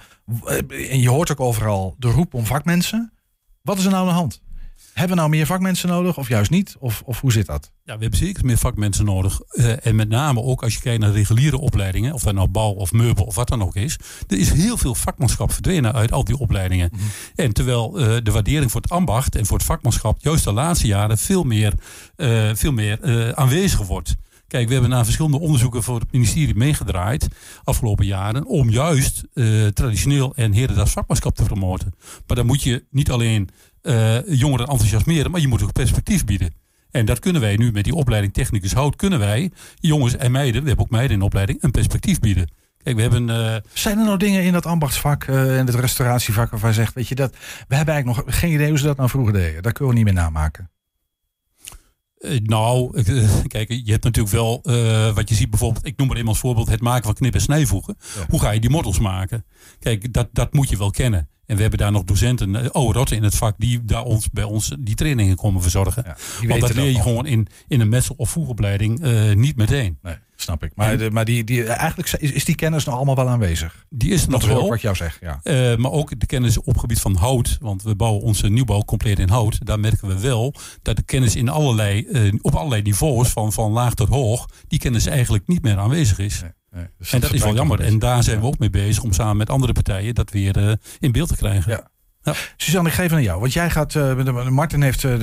En 0.89 1.00
je 1.00 1.09
hoort 1.09 1.31
ook 1.31 1.39
overal 1.39 1.95
de 1.98 2.07
roep 2.07 2.33
om 2.33 2.45
vakmensen. 2.45 3.13
Wat 3.62 3.77
is 3.77 3.86
er 3.86 3.92
nou 3.92 4.01
aan 4.01 4.13
de 4.13 4.19
hand? 4.19 4.42
Hebben 4.97 5.15
we 5.15 5.21
nou 5.21 5.29
meer 5.29 5.45
vakmensen 5.45 5.89
nodig 5.89 6.18
of 6.18 6.27
juist 6.27 6.51
niet? 6.51 6.75
Of, 6.79 7.01
of 7.06 7.21
hoe 7.21 7.31
zit 7.31 7.45
dat? 7.45 7.71
Ja, 7.83 7.95
we 7.95 8.01
hebben 8.01 8.19
zeker 8.19 8.45
meer 8.45 8.57
vakmensen 8.57 9.06
nodig. 9.06 9.39
Uh, 9.51 9.85
en 9.85 9.95
met 9.95 10.09
name 10.09 10.41
ook 10.41 10.63
als 10.63 10.74
je 10.74 10.79
kijkt 10.79 11.01
naar 11.01 11.12
reguliere 11.12 11.57
opleidingen, 11.57 12.13
of 12.13 12.24
dat 12.24 12.33
nou 12.33 12.47
bouw 12.47 12.71
of 12.71 12.91
meubel 12.91 13.25
of 13.25 13.35
wat 13.35 13.47
dan 13.47 13.63
ook 13.63 13.75
is. 13.75 14.00
Er 14.27 14.38
is 14.38 14.51
heel 14.51 14.77
veel 14.77 14.95
vakmanschap 14.95 15.51
verdwenen 15.51 15.94
uit 15.94 16.12
al 16.12 16.24
die 16.24 16.38
opleidingen. 16.38 16.89
Mm 16.91 17.00
-hmm. 17.00 17.09
En 17.35 17.53
terwijl 17.53 18.00
uh, 18.00 18.18
de 18.24 18.31
waardering 18.31 18.71
voor 18.71 18.81
het 18.81 18.91
ambacht 18.91 19.35
en 19.35 19.45
voor 19.45 19.57
het 19.57 19.65
vakmanschap 19.65 20.18
juist 20.19 20.44
de 20.44 20.51
laatste 20.51 20.88
jaren 20.88 21.18
veel 21.18 21.44
meer, 21.44 21.73
uh, 22.18 22.50
veel 22.53 22.71
meer 22.71 23.35
aanwezig 23.35 23.81
wordt. 23.81 24.15
Kijk, 24.47 24.68
we 24.68 24.73
hebben 24.73 24.91
naar 24.91 25.03
verschillende 25.03 25.39
onderzoeken 25.39 25.83
voor 25.83 26.00
het 26.00 26.12
ministerie 26.12 26.56
meegedraaid 26.56 27.27
afgelopen 27.63 28.06
jaren. 28.06 28.45
Om 28.45 28.69
juist 28.69 29.23
traditioneel 29.73 30.35
en 30.35 30.51
herendags 30.51 30.91
vakmanschap 30.91 31.35
te 31.35 31.44
promoten. 31.44 31.94
Maar 32.27 32.38
dan 32.38 32.45
moet 32.45 32.63
je 32.63 32.85
niet 32.89 33.12
alleen 33.12 33.50
jongeren 34.27 34.67
enthousiasmeren, 34.67 35.31
maar 35.31 35.41
je 35.41 35.47
moet 35.47 35.63
ook 35.63 35.73
perspectief 35.73 36.25
bieden. 36.25 36.53
En 36.91 37.05
dat 37.05 37.19
kunnen 37.19 37.41
wij 37.41 37.55
nu 37.55 37.71
met 37.71 37.83
die 37.83 37.93
opleiding 37.93 38.33
Technicus 38.33 38.73
Hout, 38.73 38.95
kunnen 38.95 39.19
wij 39.19 39.51
jongens 39.75 40.15
en 40.15 40.31
meiden, 40.31 40.61
we 40.61 40.67
hebben 40.67 40.85
ook 40.85 40.91
meiden 40.91 41.17
in 41.17 41.23
opleiding, 41.23 41.63
een 41.63 41.71
perspectief 41.71 42.19
bieden. 42.19 42.51
Kijk, 42.83 42.95
we 42.95 43.01
hebben, 43.01 43.27
uh... 43.27 43.55
Zijn 43.73 43.97
er 43.97 44.05
nou 44.05 44.17
dingen 44.17 44.43
in 44.43 44.53
dat 44.53 44.65
ambachtsvak 44.65 45.23
en 45.23 45.65
het 45.65 45.75
restauratievak 45.75 46.51
waarvan 46.51 46.69
je 46.69 46.75
zegt, 46.75 46.93
weet 46.93 47.07
je 47.07 47.15
dat, 47.15 47.31
we 47.67 47.75
hebben 47.75 47.93
eigenlijk 47.93 48.25
nog 48.25 48.35
geen 48.39 48.53
idee 48.53 48.69
hoe 48.69 48.77
ze 48.77 48.85
dat 48.85 48.97
nou 48.97 49.09
vroeger 49.09 49.33
deden. 49.33 49.63
Dat 49.63 49.73
kunnen 49.73 49.93
we 49.93 49.99
niet 49.99 50.13
meer 50.13 50.23
namaken. 50.23 50.69
Uh, 52.19 52.39
nou, 52.39 53.01
kijk, 53.47 53.69
je 53.69 53.91
hebt 53.91 54.03
natuurlijk 54.03 54.35
wel 54.35 54.61
wat 55.13 55.29
je 55.29 55.35
ziet 55.35 55.49
bijvoorbeeld, 55.49 55.85
ik 55.85 55.97
noem 55.97 56.07
maar 56.07 56.17
even 56.17 56.29
als 56.29 56.39
voorbeeld 56.39 56.69
het 56.69 56.81
maken 56.81 57.05
van 57.05 57.13
knip- 57.13 57.33
en 57.33 57.41
snijvoegen. 57.41 57.97
Ja. 58.15 58.25
Hoe 58.29 58.39
ga 58.39 58.51
je 58.51 58.59
die 58.59 58.69
models 58.69 58.99
maken? 58.99 59.45
Kijk, 59.79 60.13
dat, 60.13 60.27
dat 60.31 60.53
moet 60.53 60.69
je 60.69 60.77
wel 60.77 60.91
kennen. 60.91 61.29
En 61.47 61.55
we 61.55 61.61
hebben 61.61 61.79
daar 61.79 61.91
nog 61.91 62.03
docenten, 62.03 62.73
oh 62.75 62.94
rotten 62.94 63.15
in 63.15 63.23
het 63.23 63.35
vak, 63.35 63.55
die 63.57 63.85
daar 63.85 64.03
ons, 64.03 64.29
bij 64.29 64.44
ons 64.44 64.75
die 64.79 64.95
trainingen 64.95 65.35
komen 65.35 65.61
verzorgen. 65.61 66.03
Ja, 66.05 66.47
Want 66.47 66.61
dat 66.61 66.73
leer 66.73 66.91
je 66.91 67.01
gewoon 67.01 67.25
in, 67.25 67.47
in 67.67 67.81
een 67.81 67.89
metsel- 67.89 68.15
of 68.17 68.29
voegopleiding 68.29 69.05
uh, 69.05 69.33
niet 69.33 69.55
meteen. 69.55 69.97
Nee, 70.01 70.15
snap 70.35 70.63
ik. 70.63 70.71
Maar, 70.75 70.97
de, 70.97 71.11
maar 71.11 71.25
die, 71.25 71.44
die, 71.44 71.63
eigenlijk 71.63 72.13
is, 72.13 72.31
is 72.31 72.45
die 72.45 72.55
kennis 72.55 72.85
nog 72.85 72.95
allemaal 72.95 73.15
wel 73.15 73.29
aanwezig? 73.29 73.85
Die 73.89 74.11
is 74.11 74.23
er 74.23 74.29
nog 74.29 74.45
wel. 74.45 74.69
wat 74.69 74.81
jou 74.81 74.95
zegt, 74.95 75.17
ja. 75.21 75.39
Uh, 75.44 75.75
maar 75.77 75.91
ook 75.91 76.19
de 76.19 76.25
kennis 76.25 76.57
op 76.57 76.77
gebied 76.77 76.99
van 76.99 77.15
hout. 77.15 77.57
Want 77.61 77.83
we 77.83 77.95
bouwen 77.95 78.21
onze 78.21 78.47
nieuwbouw 78.47 78.81
compleet 78.81 79.19
in 79.19 79.29
hout. 79.29 79.65
Daar 79.65 79.79
merken 79.79 80.07
we 80.07 80.19
wel 80.19 80.53
dat 80.81 80.95
de 80.95 81.03
kennis 81.03 81.35
in 81.35 81.49
allerlei, 81.49 82.05
uh, 82.09 82.33
op 82.41 82.55
allerlei 82.55 82.81
niveaus, 82.81 83.29
van, 83.29 83.53
van 83.53 83.71
laag 83.71 83.94
tot 83.94 84.09
hoog, 84.09 84.45
die 84.67 84.79
kennis 84.79 85.05
eigenlijk 85.05 85.47
niet 85.47 85.61
meer 85.61 85.77
aanwezig 85.77 86.19
is. 86.19 86.41
Nee. 86.41 86.51
Nee, 86.77 86.88
dus 86.97 87.13
en 87.13 87.19
dat 87.19 87.33
is 87.33 87.44
wel 87.44 87.56
jammer. 87.56 87.79
En 87.79 88.00
daar 88.00 88.24
zijn 88.24 88.39
we 88.39 88.45
ook 88.45 88.59
mee 88.59 88.69
bezig 88.69 89.03
om 89.03 89.13
samen 89.13 89.38
met 89.38 89.50
andere 89.50 89.74
partijen 89.74 90.15
dat 90.15 90.31
weer 90.31 90.57
uh, 90.57 90.71
in 91.00 91.12
beeld 91.12 91.27
te 91.27 91.35
krijgen. 91.35 91.71
Ja. 91.71 91.88
Ja. 92.21 92.33
Suzanne, 92.57 92.89
ik 92.89 92.95
geef 92.95 93.12
aan 93.12 93.24
jou. 93.24 93.39
Want 93.39 93.53
jij 93.53 93.69
gaat. 93.69 93.94
Uh, 93.94 94.47
Martin 94.50 94.81
heeft 94.81 95.03
uh, 95.03 95.13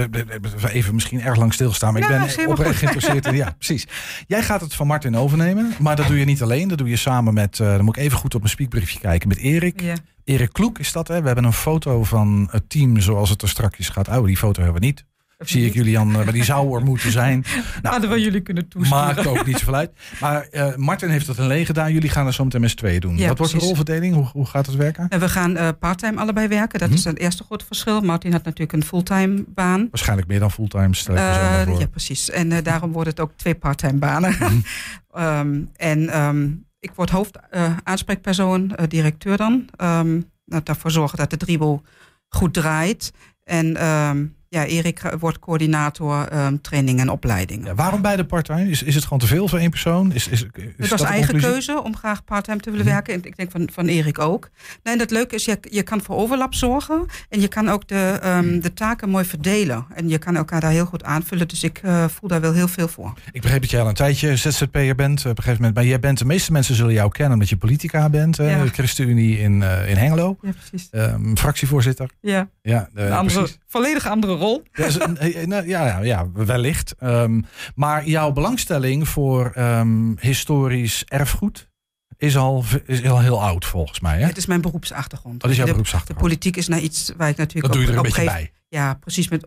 even 0.73 0.95
misschien 0.95 1.21
erg 1.21 1.39
lang 1.39 1.55
stilstaan. 1.55 1.93
Maar 1.93 2.03
ja, 2.03 2.25
ik 2.25 2.37
ben 2.37 2.49
oprecht 2.49 2.79
geïnteresseerd 2.79 3.27
in. 3.27 3.35
Ja, 3.45 3.55
precies. 3.59 3.87
Jij 4.27 4.43
gaat 4.43 4.61
het 4.61 4.75
van 4.75 4.87
Martin 4.87 5.17
overnemen. 5.17 5.75
Maar 5.79 5.97
dat 5.97 6.07
doe 6.07 6.19
je 6.19 6.25
niet 6.25 6.43
alleen. 6.43 6.69
Dat 6.69 6.79
doe 6.79 6.89
je 6.89 6.97
samen 6.97 7.35
met. 7.35 7.59
Uh, 7.59 7.75
dan 7.75 7.85
moet 7.85 7.97
ik 7.97 8.03
even 8.03 8.19
goed 8.19 8.35
op 8.35 8.41
mijn 8.41 8.53
speakbriefje 8.53 8.99
kijken. 8.99 9.29
Met 9.29 9.39
Erik. 9.39 9.81
Ja. 9.81 9.95
Erik 10.25 10.53
Kloek 10.53 10.79
is 10.79 10.93
dat. 10.93 11.09
Hè? 11.09 11.21
We 11.21 11.27
hebben 11.27 11.45
een 11.45 11.53
foto 11.53 12.05
van 12.05 12.49
het 12.51 12.69
team 12.69 13.01
zoals 13.01 13.31
het 13.31 13.43
er 13.43 13.49
strakjes 13.49 13.89
gaat. 13.89 14.09
Oh, 14.09 14.25
die 14.25 14.37
foto 14.37 14.63
hebben 14.63 14.81
we 14.81 14.87
niet. 14.87 15.05
Zie 15.49 15.67
ik 15.67 15.75
Julian, 15.75 16.11
maar 16.11 16.33
die 16.33 16.45
zou 16.45 16.77
er 16.77 16.85
moeten 16.85 17.13
zijn. 17.13 17.45
Nou, 17.83 17.95
Hadden 17.95 18.11
we 18.11 18.21
jullie 18.21 18.41
kunnen 18.41 18.69
toesturen. 18.69 19.05
Maakt 19.05 19.27
ook 19.27 19.47
niet 19.47 19.59
zoveel 19.59 19.75
uit. 19.75 19.91
Maar 20.21 20.47
uh, 20.53 20.75
Martin 20.77 21.09
heeft 21.09 21.27
het 21.27 21.39
alleen 21.39 21.67
gedaan. 21.67 21.93
Jullie 21.93 22.09
gaan 22.09 22.27
er 22.27 22.33
zo 22.33 22.45
meteen 22.45 22.61
met 22.61 22.71
z'n 22.71 22.77
tweeën 22.77 23.01
doen. 23.01 23.17
Ja, 23.17 23.29
Wat 23.29 23.39
wordt 23.39 23.53
de 23.53 23.59
rolverdeling? 23.59 24.15
Hoe, 24.15 24.27
hoe 24.33 24.47
gaat 24.47 24.67
het 24.67 24.75
werken? 24.75 25.09
En 25.09 25.21
we 25.21 25.29
gaan 25.29 25.57
uh, 25.57 25.69
parttime 25.79 26.21
allebei 26.21 26.49
werken. 26.49 26.79
Dat 26.79 26.89
hm. 26.89 26.95
is 26.95 27.05
het 27.05 27.19
eerste 27.19 27.45
grote 27.45 27.65
verschil. 27.65 28.01
Martin 28.01 28.33
had 28.33 28.45
natuurlijk 28.45 28.73
een 28.73 28.85
fulltime 28.85 29.45
baan. 29.49 29.89
Waarschijnlijk 29.91 30.29
meer 30.29 30.41
dan 30.41 30.51
fulltime. 30.51 30.95
Stel 30.95 31.15
ik 31.15 31.21
uh, 31.21 31.79
ja, 31.79 31.87
precies. 31.91 32.31
En 32.31 32.63
daarom 32.63 32.93
wordt 32.93 33.09
het 33.09 33.21
ook 33.21 33.33
twee 33.37 33.55
parttime 33.55 33.99
banen. 33.99 34.33
Hm. 34.33 35.23
um, 35.23 35.69
en 35.77 36.21
um, 36.21 36.67
ik 36.81 36.91
word 36.95 37.11
hoofdaanspreekpersoon, 37.11 38.73
directeur 38.89 39.37
dan. 39.37 39.69
Um, 39.83 40.31
daarvoor 40.45 40.91
zorgen 40.91 41.19
dat 41.19 41.31
de 41.31 41.37
driebel 41.37 41.83
goed 42.29 42.55
draait. 42.55 43.13
En 43.45 43.87
um, 43.87 44.35
ja, 44.55 44.65
Erik 44.67 45.01
wordt 45.19 45.39
coördinator 45.39 46.29
um, 46.33 46.61
training 46.61 47.01
en 47.01 47.09
opleiding. 47.09 47.67
Ja, 47.67 47.75
waarom 47.75 48.03
beide 48.03 48.25
parttime? 48.25 48.71
Is, 48.71 48.83
is 48.83 48.95
het 48.95 49.05
gewoon 49.05 49.19
te 49.19 49.27
veel 49.27 49.49
voor 49.49 49.59
één 49.59 49.71
persoon? 49.71 50.13
Is, 50.13 50.29
is, 50.29 50.43
is 50.43 50.63
het 50.77 50.91
was 50.91 51.03
eigen 51.03 51.41
keuze 51.41 51.83
om 51.83 51.97
graag 51.97 52.25
parttime 52.25 52.61
te 52.61 52.71
willen 52.71 52.87
-hmm. 52.87 52.95
werken. 52.95 53.25
Ik 53.25 53.37
denk 53.37 53.51
van, 53.51 53.69
van 53.73 53.87
Erik 53.87 54.19
ook. 54.19 54.51
Nee, 54.83 54.95
en 54.95 55.01
het 55.01 55.11
leuke 55.11 55.35
is, 55.35 55.45
je, 55.45 55.59
je 55.61 55.83
kan 55.83 56.03
voor 56.03 56.17
overlap 56.17 56.55
zorgen. 56.55 57.07
En 57.29 57.41
je 57.41 57.49
kan 57.49 57.69
ook 57.69 57.89
de, 57.89 58.21
um, 58.25 58.61
de 58.61 58.73
taken 58.73 59.09
mooi 59.09 59.25
verdelen. 59.25 59.87
En 59.95 60.09
je 60.09 60.19
kan 60.19 60.37
elkaar 60.37 60.61
daar 60.61 60.71
heel 60.71 60.87
goed 60.87 61.05
aanvullen. 61.05 61.49
Dus 61.49 61.63
ik 61.65 61.81
uh, 61.85 62.05
voel 62.09 62.29
daar 62.29 62.41
wel 62.41 62.53
heel 62.53 62.69
veel 62.69 62.89
voor. 62.89 63.13
Ik 63.33 63.43
begreep 63.43 63.61
dat 63.61 63.71
jij 63.71 63.81
al 63.81 63.89
een 63.89 63.95
tijdje 63.95 64.37
ZZP'er 64.37 64.95
bent. 64.95 65.19
Op 65.21 65.27
een 65.27 65.35
gegeven 65.37 65.57
moment. 65.57 65.75
Maar 65.75 65.85
jij 65.85 66.01
bent, 66.01 66.19
de 66.19 66.25
meeste 66.25 66.53
mensen 66.53 66.75
zullen 66.75 66.93
jou 66.93 67.11
kennen 67.11 67.33
omdat 67.33 67.49
je 67.49 67.57
politica 67.57 68.09
bent. 68.09 68.37
Ja. 68.37 68.67
ChristenUnie 68.67 69.39
in, 69.39 69.61
uh, 69.61 69.91
in 69.91 69.97
Hengelo. 69.97 70.37
Ja, 70.43 70.51
precies. 70.51 70.89
Um, 70.93 71.37
fractievoorzitter. 71.37 72.11
Ja, 72.21 72.49
ja 72.63 72.89
andere, 73.11 73.49
volledig 73.67 74.07
andere 74.09 74.33
rol. 74.33 74.44
Ja, 74.73 75.63
ja, 75.65 75.87
ja, 75.87 75.99
ja, 75.99 76.31
wellicht. 76.33 76.95
Um, 77.03 77.45
maar 77.75 78.07
jouw 78.09 78.33
belangstelling 78.33 79.09
voor 79.09 79.53
um, 79.59 80.17
historisch 80.21 81.05
erfgoed 81.05 81.69
is 82.17 82.37
al, 82.37 82.65
is 82.87 83.05
al 83.05 83.21
heel 83.21 83.43
oud 83.43 83.65
volgens 83.65 84.01
mij. 84.01 84.19
Hè? 84.19 84.27
Het 84.27 84.37
is 84.37 84.47
mijn 84.47 84.61
beroepsachtergrond. 84.61 85.41
Dat 85.41 85.51
is 85.51 85.57
jouw 85.57 85.67
de, 85.67 85.73
beroepsachtergrond. 85.73 86.21
De 86.21 86.29
politiek 86.29 86.57
is 86.57 86.69
nou 86.69 86.83
iets 86.83 87.13
waar 87.17 87.29
ik 87.29 87.37
natuurlijk 87.37 87.73
dat 87.73 87.83
doe 87.83 87.83
je 87.83 87.91
er 87.91 87.97
een 87.97 88.03
beetje 88.03 88.25
bij. 88.25 88.53
ja, 88.69 88.95
precies 88.95 89.29
met 89.29 89.47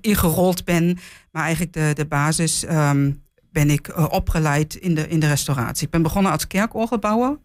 ingerold 0.00 0.64
ben. 0.64 0.98
Maar 1.30 1.42
eigenlijk 1.42 1.72
de, 1.72 1.90
de 1.94 2.06
basis 2.06 2.64
ehm, 2.64 3.12
ben 3.52 3.70
ik 3.70 3.88
uh, 3.88 4.06
opgeleid 4.10 4.74
in 4.74 4.94
de, 4.94 5.08
in 5.08 5.20
de 5.20 5.26
restauratie. 5.26 5.84
Ik 5.84 5.92
ben 5.92 6.02
begonnen 6.02 6.32
als 6.32 6.46
kerkorgelbouwer. 6.46 7.38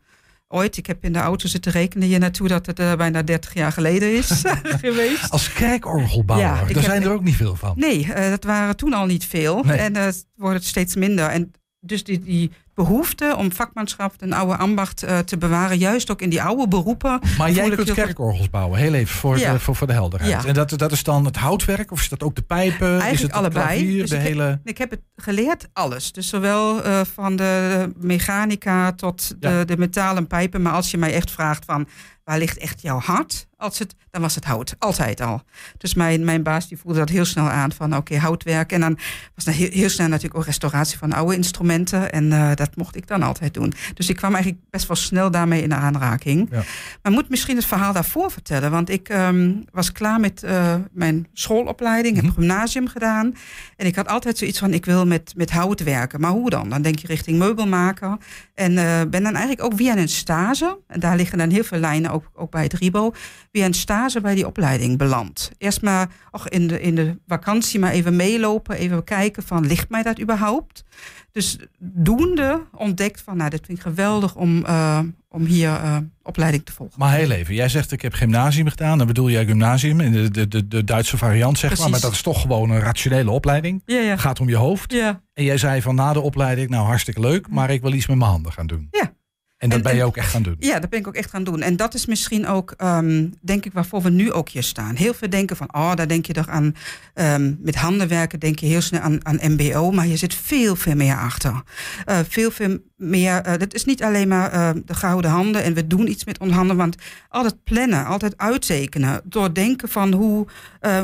Ooit, 0.48 0.78
ik 0.78 0.86
heb 0.86 1.04
in 1.04 1.14
de 1.14 1.20
auto 1.20 1.48
zitten 1.48 1.72
rekenen 1.72 2.08
hier 2.08 2.20
naartoe 2.20 2.48
dat 2.48 2.66
het 2.66 2.80
uh, 2.80 2.96
bijna 2.96 3.22
30 3.22 3.54
jaar 3.54 3.72
geleden 3.72 4.14
is 4.14 4.44
geweest. 4.82 5.30
Als 5.30 5.54
kerkorgelbouwer, 5.54 6.48
ja, 6.48 6.74
daar 6.74 6.84
zijn 6.84 7.04
er 7.04 7.12
ook 7.12 7.24
niet 7.24 7.36
veel 7.36 7.56
van. 7.56 7.74
Nee, 7.78 8.06
uh, 8.06 8.30
dat 8.30 8.44
waren 8.44 8.76
toen 8.76 8.94
al 8.94 9.06
niet 9.06 9.26
veel. 9.26 9.64
Nee. 9.64 9.78
En 9.78 9.96
het 9.96 10.26
wordt 10.36 10.64
steeds 10.64 10.96
minder. 10.96 11.26
En 11.30 11.52
dus 11.86 12.04
die, 12.04 12.20
die 12.20 12.52
behoefte 12.74 13.36
om 13.38 13.52
vakmanschap 13.52 14.14
en 14.20 14.34
oude 14.34 14.58
ambacht 14.58 15.04
uh, 15.04 15.20
te 15.20 15.38
bewaren, 15.38 15.78
juist 15.78 16.12
ook 16.12 16.22
in 16.22 16.30
die 16.30 16.42
oude 16.42 16.68
beroepen. 16.68 17.20
Maar 17.38 17.52
jij 17.52 17.70
kunt 17.70 17.94
kerkorgels 17.94 18.50
bouwen, 18.50 18.80
heel 18.80 18.94
even 18.94 19.16
voor, 19.16 19.38
ja. 19.40 19.54
de, 19.54 19.60
voor, 19.60 19.76
voor 19.76 19.88
de 19.88 19.94
helderheid. 19.94 20.32
Ja. 20.32 20.48
En 20.48 20.54
dat, 20.54 20.78
dat 20.78 20.92
is 20.92 21.04
dan 21.04 21.26
het 21.26 21.36
houtwerk 21.36 21.92
of 21.92 22.02
is 22.02 22.10
dat 22.10 22.24
ook 22.24 22.36
de 22.36 22.42
pijpen? 22.42 22.88
Eigenlijk 22.88 23.14
is 23.14 23.22
het 23.22 23.32
allebei. 23.32 23.66
Klavier, 23.66 24.02
dus 24.02 24.10
de 24.10 24.16
ik, 24.16 24.22
hele... 24.22 24.44
heb, 24.44 24.60
ik 24.64 24.78
heb 24.78 24.90
het 24.90 25.02
geleerd, 25.16 25.68
alles. 25.74 26.12
Dus 26.12 26.30
zowel 26.30 26.86
uh, 26.86 27.02
van 27.14 27.36
de 27.36 27.90
mechanica 27.98 28.92
tot 28.92 29.36
de, 29.40 29.64
de 29.66 29.78
metalen 29.78 30.28
pijpen. 30.28 30.62
Maar 30.62 30.74
als 30.74 30.92
je 30.92 30.98
mij 30.98 31.14
echt 31.14 31.32
vraagt 31.32 31.66
van 31.66 31.88
waar 32.26 32.38
ligt 32.38 32.58
echt 32.58 32.82
jouw 32.82 33.00
hart? 33.00 33.48
Als 33.58 33.80
het, 33.80 33.96
dan 34.12 34.22
was 34.22 34.36
het 34.36 34.46
hout, 34.46 34.76
altijd 34.80 35.22
al. 35.22 35.44
Dus 35.78 35.94
mijn, 35.94 36.26
mijn 36.26 36.44
baas 36.44 36.68
die 36.68 36.78
voelde 36.78 37.00
dat 37.00 37.10
heel 37.10 37.26
snel 37.26 37.50
aan 37.50 37.72
van 37.72 37.88
oké, 37.88 37.98
okay, 37.98 38.18
houtwerk. 38.18 38.72
En 38.72 38.80
dan 38.80 38.98
was 39.36 39.44
dan 39.44 39.54
heel, 39.54 39.70
heel, 39.72 39.90
snel 39.90 40.08
natuurlijk 40.08 40.36
ook 40.36 40.46
restauratie 40.46 40.98
van 40.98 41.14
oude 41.14 41.36
instrumenten. 41.36 42.12
En 42.12 42.26
uh, 42.32 42.52
dat 42.56 42.76
mocht 42.76 42.96
ik 42.96 43.08
dan 43.08 43.22
altijd 43.22 43.54
doen. 43.54 43.74
Dus 43.94 44.10
ik 44.10 44.16
kwam 44.16 44.34
eigenlijk 44.34 44.64
best 44.70 44.88
wel 44.88 44.98
snel 44.98 45.32
daarmee 45.32 45.62
in 45.62 45.74
aanraking. 45.74 46.48
Ja. 46.52 46.64
Maar 47.02 47.12
moet 47.12 47.30
misschien 47.30 47.56
het 47.56 47.66
verhaal 47.66 47.94
daarvoor 47.94 48.32
vertellen. 48.32 48.72
Want 48.72 48.90
ik 48.90 49.10
um, 49.10 49.66
was 49.72 49.92
klaar 49.92 50.20
met 50.20 50.44
uh, 50.44 50.76
mijn 50.92 51.28
schoolopleiding, 51.34 52.16
heb 52.16 52.24
mm 52.24 52.30
-hmm. 52.30 52.40
gymnasium 52.40 52.88
gedaan. 52.88 53.34
En 53.78 53.86
ik 53.86 53.96
had 53.96 54.08
altijd 54.08 54.38
zoiets 54.38 54.60
van 54.60 54.74
ik 54.74 54.86
wil 54.86 55.06
met, 55.06 55.34
met 55.36 55.52
hout 55.52 55.84
werken. 55.84 56.22
Maar 56.22 56.32
hoe 56.32 56.50
dan? 56.50 56.70
Dan 56.70 56.82
denk 56.82 57.00
je 57.00 57.08
richting 57.08 57.38
meubelmaker. 57.38 58.18
En 58.54 58.72
uh, 58.72 59.02
ben 59.10 59.24
dan 59.24 59.34
eigenlijk 59.34 59.64
ook 59.64 59.76
via 59.76 59.98
een 59.98 60.10
stage. 60.10 60.78
En 60.88 61.00
daar 61.00 61.16
liggen 61.16 61.38
dan 61.38 61.50
heel 61.50 61.64
veel 61.64 61.80
lijnen 61.80 62.12
ook, 62.16 62.32
ook 62.34 62.52
bij 62.52 62.64
het 62.64 62.74
RIBO 62.74 63.12
via 63.52 63.66
een 63.66 63.74
stage 63.74 64.22
bij 64.22 64.36
die 64.36 64.48
opleiding 64.48 64.98
beland. 64.98 65.52
Eerst 65.58 65.82
maar 65.82 66.10
och, 66.32 66.50
in, 66.50 66.68
de, 66.68 66.82
in 66.82 66.96
de 66.96 67.18
vakantie 67.28 67.80
maar 67.80 67.92
even 67.92 68.16
meelopen, 68.16 68.76
even 68.76 69.04
kijken 69.04 69.44
van 69.44 69.66
ligt 69.66 69.90
mij 69.90 70.04
dat 70.04 70.22
überhaupt? 70.22 70.84
Dus 71.32 71.58
doende 71.80 72.62
ontdekt 72.72 73.22
van 73.22 73.38
nou, 73.38 73.50
dit 73.50 73.66
vind 73.66 73.78
ik 73.78 73.84
geweldig 73.84 74.36
om, 74.36 74.66
uh, 74.66 75.00
om 75.30 75.46
hier 75.46 75.70
uh, 75.70 75.98
opleiding 76.24 76.66
te 76.66 76.72
volgen. 76.72 77.00
Maar 77.00 77.14
heel 77.14 77.32
even, 77.32 77.56
jij 77.56 77.70
zegt 77.70 77.92
ik 77.92 78.02
heb 78.02 78.14
gymnasium 78.14 78.68
gedaan. 78.68 78.98
Dan 78.98 79.08
bedoel 79.08 79.30
jij 79.30 79.46
gymnasium 79.46 80.00
in 80.00 80.12
de, 80.12 80.32
de, 80.32 80.48
de, 80.48 80.68
de 80.68 80.84
Duitse 80.84 81.18
variant 81.18 81.58
zeg 81.58 81.80
maar. 81.80 81.90
Maar 81.90 82.00
dat 82.00 82.12
is 82.12 82.22
toch 82.22 82.42
gewoon 82.42 82.70
een 82.70 82.80
rationele 82.80 83.32
opleiding. 83.32 83.82
Ja, 83.86 84.00
ja. 84.00 84.18
Gaat 84.18 84.40
om 84.40 84.50
je 84.50 84.56
hoofd. 84.56 84.92
Ja. 84.92 85.22
En 85.34 85.44
jij 85.44 85.58
zei 85.58 85.82
van 85.82 85.96
na 85.96 86.14
de 86.14 86.22
opleiding, 86.22 86.70
nou 86.70 86.86
hartstikke 86.86 87.20
leuk, 87.20 87.50
maar 87.50 87.70
ik 87.70 87.82
wil 87.82 87.94
iets 87.94 88.08
met 88.08 88.18
mijn 88.18 88.30
handen 88.30 88.52
gaan 88.52 88.68
doen. 88.68 88.88
Ja. 88.92 89.14
En 89.58 89.70
dat 89.70 89.78
en, 89.78 89.84
ben 89.84 89.96
je 89.96 90.04
ook 90.04 90.18
echt 90.18 90.30
gaan 90.30 90.44
doen? 90.44 90.56
Ja, 90.60 90.80
dat 90.80 90.90
ben 90.90 91.00
ik 91.00 91.08
ook 91.08 91.16
echt 91.16 91.30
gaan 91.30 91.44
doen. 91.44 91.62
En 91.62 91.76
dat 91.76 91.94
is 91.94 92.06
misschien 92.06 92.48
ook, 92.48 92.74
um, 92.78 93.34
denk 93.42 93.66
ik, 93.66 93.74
waarvoor 93.74 94.02
we 94.02 94.10
nu 94.10 94.32
ook 94.32 94.50
hier 94.50 94.64
staan. 94.64 94.96
Heel 94.96 95.14
veel 95.14 95.30
denken 95.30 95.56
van, 95.56 95.74
oh, 95.74 95.94
daar 95.96 96.08
denk 96.08 96.26
je 96.26 96.34
toch 96.34 96.48
aan, 96.48 96.76
um, 97.14 97.58
met 97.62 97.76
handen 97.76 98.08
werken, 98.08 98.40
denk 98.40 98.60
je 98.60 98.66
heel 98.66 98.82
snel 98.82 99.02
aan, 99.02 99.26
aan 99.26 99.40
MBO. 99.42 99.92
Maar 99.92 100.08
je 100.08 100.18
zit 100.18 100.34
veel, 100.34 100.76
veel 100.76 100.96
meer 100.96 101.18
achter. 101.18 101.64
Uh, 102.06 102.20
veel, 102.30 102.52
veel 102.52 102.78
meer, 102.96 103.48
uh, 103.48 103.58
dat 103.58 103.74
is 103.74 103.86
niet 103.86 104.04
alleen 104.04 104.28
maar 104.28 104.54
uh, 104.54 104.70
de 104.86 104.94
gouden 104.94 105.32
handen 105.32 105.64
en 105.64 105.74
we 105.74 105.88
doen 105.88 106.10
iets 106.10 106.26
met 106.26 106.40
onze 106.40 106.54
handen. 106.54 106.78
Want 106.78 106.96
altijd 107.30 107.64
plannen, 107.64 108.06
altijd 108.06 108.38
uittekenen. 108.38 109.22
Doordenken 109.24 109.90
van 109.90 110.14
hoe, 110.14 110.48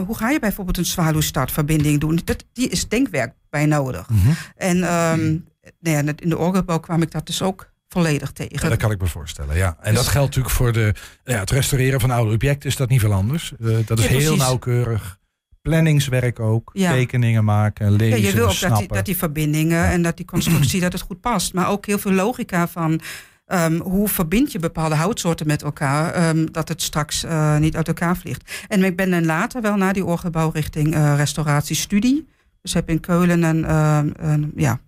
hoe 0.06 0.18
ga 0.18 0.30
je 0.30 0.40
bijvoorbeeld 0.40 0.78
een 0.78 0.86
zwaluwstartverbinding 0.86 2.00
doen. 2.00 2.22
Dat, 2.24 2.46
die 2.54 2.70
is 2.70 2.88
denkwerk 2.88 3.34
bij 3.50 3.66
nodig. 3.66 4.10
Mhm. 4.10 4.20
Mm 4.20 4.26
-hmm. 4.26 4.36
En 4.56 4.76
um, 4.76 5.46
nou 5.80 6.06
ja, 6.06 6.14
in 6.16 6.30
de 6.30 6.38
orgelbouw 6.38 6.80
kwam 6.80 7.02
ik 7.02 7.12
dat 7.12 7.26
dus 7.26 7.42
ook 7.42 7.71
volledig 7.92 8.32
tegen. 8.32 8.60
Ja, 8.62 8.70
dat 8.70 8.78
kan 8.78 8.92
ik 8.92 9.02
me 9.02 9.08
voorstellen, 9.08 9.56
ja. 9.56 9.78
En 9.82 9.94
dat 9.94 10.08
geldt 10.08 10.28
natuurlijk 10.28 10.56
voor 10.56 10.72
de, 10.72 10.94
ja, 11.24 11.40
het 11.40 11.52
restaureren 11.52 12.00
van 12.00 12.12
oude 12.12 12.34
objecten 12.34 12.70
is 12.70 12.76
dat 12.76 12.90
niet 12.90 13.00
veel 13.00 13.14
anders. 13.14 13.54
Uh, 13.60 13.78
dat 13.86 14.00
is 14.00 14.06
Ja, 14.08 14.18
heel 14.18 14.36
nauwkeurig. 14.36 15.20
Planningswerk 15.62 16.40
ook, 16.40 16.70
Ja. 16.74 16.92
tekeningen 16.92 17.44
maken, 17.44 17.92
lezen, 17.92 18.22
Ja, 18.22 18.28
je 18.28 18.34
wil 18.36 18.48
ook 18.50 18.60
dat 18.60 18.78
die, 18.78 18.88
dat 18.88 19.06
die 19.06 19.18
verbindingen 19.18 19.86
en 19.86 20.02
dat 20.02 20.18
die 20.18 20.26
constructie 20.26 20.80
dat 20.82 20.94
het 20.94 21.02
goed 21.02 21.22
past. 21.22 21.54
Maar 21.54 21.70
ook 21.70 21.86
heel 21.86 22.00
veel 22.00 22.12
logica 22.12 22.68
van 22.68 23.02
ehm, 23.46 23.80
hoe 23.80 24.08
verbind 24.08 24.52
je 24.52 24.60
bepaalde 24.60 24.96
houtsoorten 24.96 25.48
met 25.48 25.64
elkaar, 25.64 26.14
ehm, 26.14 26.46
dat 26.52 26.68
het 26.68 26.82
straks 26.82 27.24
eh, 27.24 27.58
niet 27.58 27.76
uit 27.76 27.88
elkaar 27.88 28.18
vliegt. 28.18 28.66
En 28.68 28.84
ik 28.84 28.96
ben 28.96 29.10
dan 29.10 29.26
later 29.26 29.62
wel 29.62 29.76
naar 29.76 29.94
die 29.94 30.06
orgelbouw 30.06 30.50
richting 30.50 30.94
eh, 30.94 31.14
restauratiestudie. 31.16 32.28
Dus 32.62 32.74
heb 32.74 32.90
in 32.90 33.00
Keulen 33.00 33.44
een, 33.44 33.66
ehm, 33.66 34.10
een 34.16 34.52
ja, 34.56 34.80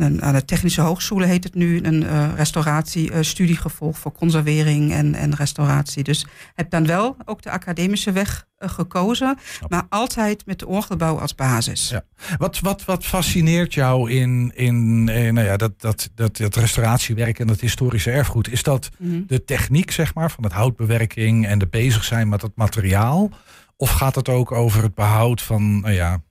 een, 0.00 0.22
aan 0.22 0.34
de 0.34 0.44
Technische 0.44 0.80
Hogeschool 0.80 1.20
heet 1.20 1.44
het 1.44 1.54
nu, 1.54 1.82
een 1.82 2.02
uh, 2.02 2.28
restauratiestudie 2.36 3.56
gevolgd 3.56 3.98
voor 3.98 4.12
conservering 4.12 4.92
en, 4.92 5.14
en 5.14 5.34
restauratie. 5.34 6.02
Dus 6.02 6.26
heb 6.54 6.70
dan 6.70 6.86
wel 6.86 7.16
ook 7.24 7.42
de 7.42 7.50
academische 7.50 8.12
weg 8.12 8.46
uh, 8.58 8.68
gekozen, 8.68 9.38
maar 9.68 9.86
altijd 9.88 10.46
met 10.46 10.58
de 10.58 10.66
orgelbouw 10.66 11.18
als 11.18 11.34
basis. 11.34 11.88
Ja. 11.88 12.04
Wat, 12.38 12.60
wat, 12.60 12.84
wat 12.84 13.04
fascineert 13.04 13.74
jou 13.74 14.10
in, 14.10 14.52
in 14.54 15.08
eh, 15.08 15.32
nou 15.32 15.46
ja, 15.46 15.56
dat, 15.56 15.80
dat, 15.80 16.10
dat, 16.14 16.36
dat 16.36 16.56
restauratiewerk 16.56 17.38
en 17.38 17.46
dat 17.46 17.60
historische 17.60 18.10
erfgoed? 18.10 18.50
Is 18.50 18.62
dat 18.62 18.90
Mhm. 18.98 19.20
de 19.26 19.44
techniek, 19.44 19.90
zeg 19.90 20.14
maar, 20.14 20.30
van 20.30 20.44
het 20.44 20.52
houtbewerking 20.52 21.46
en 21.46 21.58
de 21.58 21.66
bezig 21.66 22.04
zijn 22.04 22.28
met 22.28 22.42
het 22.42 22.52
materiaal? 22.54 23.30
Of 23.76 23.90
gaat 23.90 24.14
het 24.14 24.28
ook 24.28 24.52
over 24.52 24.82
het 24.82 24.94
behoud 24.94 25.42
van, 25.42 25.80
nou 25.80 25.94
ja, 25.94 26.22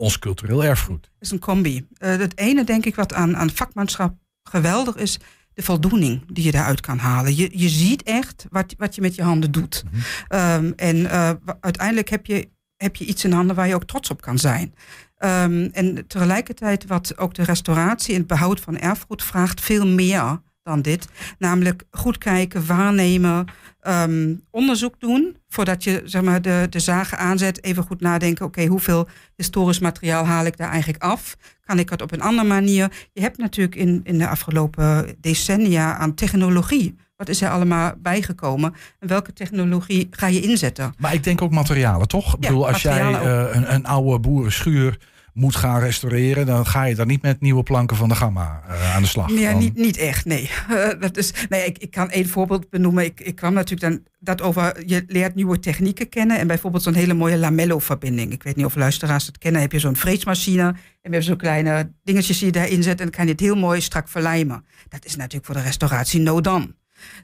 ons 0.00 0.18
cultureel 0.18 0.64
erfgoed? 0.64 1.04
Het 1.04 1.22
is 1.22 1.30
een 1.30 1.38
combi. 1.38 1.86
Uh, 1.98 2.16
het 2.16 2.38
ene 2.38 2.64
denk 2.64 2.84
ik 2.84 2.94
wat 2.94 3.14
aan, 3.14 3.36
aan 3.36 3.50
vakmanschap 3.50 4.14
geweldig 4.42 4.96
is, 4.96 5.18
de 5.54 5.62
voldoening 5.62 6.22
die 6.32 6.44
je 6.44 6.50
daaruit 6.50 6.80
kan 6.80 6.98
halen. 6.98 7.36
Je, 7.36 7.48
je 7.52 7.68
ziet 7.68 8.02
echt 8.02 8.46
wat, 8.50 8.74
wat 8.78 8.94
je 8.94 9.00
met 9.00 9.14
je 9.14 9.22
handen 9.22 9.52
doet. 9.52 9.84
Mhm. 9.84 10.64
Um, 10.64 10.72
en 10.76 10.96
uh, 10.96 11.30
uiteindelijk 11.60 12.08
heb 12.08 12.26
je, 12.26 12.48
heb 12.76 12.96
je 12.96 13.04
iets 13.04 13.24
in 13.24 13.32
handen 13.32 13.56
waar 13.56 13.68
je 13.68 13.74
ook 13.74 13.84
trots 13.84 14.10
op 14.10 14.20
kan 14.20 14.38
zijn. 14.38 14.74
Um, 15.18 15.64
en 15.72 16.06
tegelijkertijd 16.06 16.86
wat 16.86 17.18
ook 17.18 17.34
de 17.34 17.42
restauratie 17.42 18.14
en 18.14 18.18
het 18.18 18.28
behoud 18.28 18.60
van 18.60 18.78
erfgoed 18.78 19.22
vraagt 19.22 19.60
veel 19.60 19.86
meer 19.86 20.40
dan 20.62 20.82
dit. 20.82 21.08
Namelijk 21.38 21.82
goed 21.90 22.18
kijken, 22.18 22.66
waarnemen, 22.66 23.46
um, 23.82 24.42
onderzoek 24.50 25.00
doen. 25.00 25.36
Voordat 25.48 25.84
je 25.84 26.02
zeg 26.04 26.22
maar, 26.22 26.42
de, 26.42 26.66
de 26.70 26.78
zagen 26.78 27.18
aanzet, 27.18 27.64
even 27.64 27.82
goed 27.82 28.00
nadenken. 28.00 28.44
Oké, 28.44 28.58
okay, 28.58 28.70
hoeveel 28.70 29.08
historisch 29.36 29.78
materiaal 29.78 30.24
haal 30.24 30.44
ik 30.44 30.56
daar 30.56 30.70
eigenlijk 30.70 31.02
af? 31.02 31.36
Kan 31.64 31.78
ik 31.78 31.90
het 31.90 32.02
op 32.02 32.12
een 32.12 32.22
andere 32.22 32.48
manier? 32.48 33.08
Je 33.12 33.20
hebt 33.20 33.38
natuurlijk 33.38 33.76
in, 33.76 34.00
in 34.04 34.18
de 34.18 34.28
afgelopen 34.28 35.16
decennia 35.20 35.96
aan 35.96 36.14
technologie. 36.14 36.96
Wat 37.16 37.28
is 37.28 37.42
er 37.42 37.50
allemaal 37.50 37.92
bijgekomen? 37.98 38.74
En 38.98 39.08
welke 39.08 39.32
technologie 39.32 40.08
ga 40.10 40.26
je 40.26 40.40
inzetten? 40.40 40.94
Maar 40.98 41.14
ik 41.14 41.24
denk 41.24 41.42
ook 41.42 41.50
materialen, 41.50 42.08
toch? 42.08 42.34
Ik 42.34 42.40
bedoel, 42.40 42.68
als 42.68 42.82
jij 42.82 43.10
uh, 43.10 43.54
een, 43.54 43.74
een 43.74 43.86
oude 43.86 44.18
boerenschuur 44.18 44.98
moet 45.32 45.56
gaan 45.56 45.80
restaureren, 45.80 46.46
dan 46.46 46.66
ga 46.66 46.84
je 46.84 46.94
daar 46.94 47.06
niet 47.06 47.22
met 47.22 47.40
nieuwe 47.40 47.62
planken 47.62 47.96
van 47.96 48.08
de 48.08 48.14
gamma 48.14 48.62
uh, 48.68 48.94
aan 48.94 49.02
de 49.02 49.08
slag. 49.08 49.30
Ja, 49.30 49.50
dan... 49.50 49.60
niet, 49.60 49.74
niet 49.76 49.96
echt, 49.96 50.24
nee. 50.24 50.50
Dat 51.00 51.16
is, 51.16 51.32
nee 51.48 51.64
ik, 51.64 51.78
ik 51.78 51.90
kan 51.90 52.10
één 52.10 52.28
voorbeeld 52.28 52.70
benoemen. 52.70 53.04
Ik, 53.04 53.20
ik 53.20 53.34
kwam 53.34 53.52
natuurlijk 53.52 53.92
dan 53.92 54.02
dat 54.18 54.42
over, 54.42 54.88
je 54.88 55.04
leert 55.06 55.34
nieuwe 55.34 55.58
technieken 55.58 56.08
kennen 56.08 56.38
en 56.38 56.46
bijvoorbeeld 56.46 56.82
zo'n 56.82 56.94
hele 56.94 57.14
mooie 57.14 57.38
lamello-verbinding. 57.38 58.32
Ik 58.32 58.42
weet 58.42 58.56
niet 58.56 58.64
of 58.64 58.74
luisteraars 58.74 59.26
het 59.26 59.38
kennen. 59.38 59.60
heb 59.60 59.72
je 59.72 59.78
zo'n 59.78 59.96
freesmachine 59.96 60.62
en 60.62 60.74
we 60.74 60.98
hebben 61.00 61.22
zo'n 61.22 61.36
kleine 61.36 61.92
dingetjes 62.04 62.38
die 62.38 62.46
je 62.46 62.52
daarin 62.52 62.82
zet 62.82 62.98
en 62.98 63.04
dan 63.04 63.14
kan 63.14 63.24
je 63.24 63.30
het 63.30 63.40
heel 63.40 63.56
mooi 63.56 63.80
strak 63.80 64.08
verlijmen. 64.08 64.64
Dat 64.88 65.04
is 65.04 65.16
natuurlijk 65.16 65.46
voor 65.46 65.54
de 65.54 65.62
restauratie 65.62 66.20
no 66.20 66.40
dan. 66.40 66.74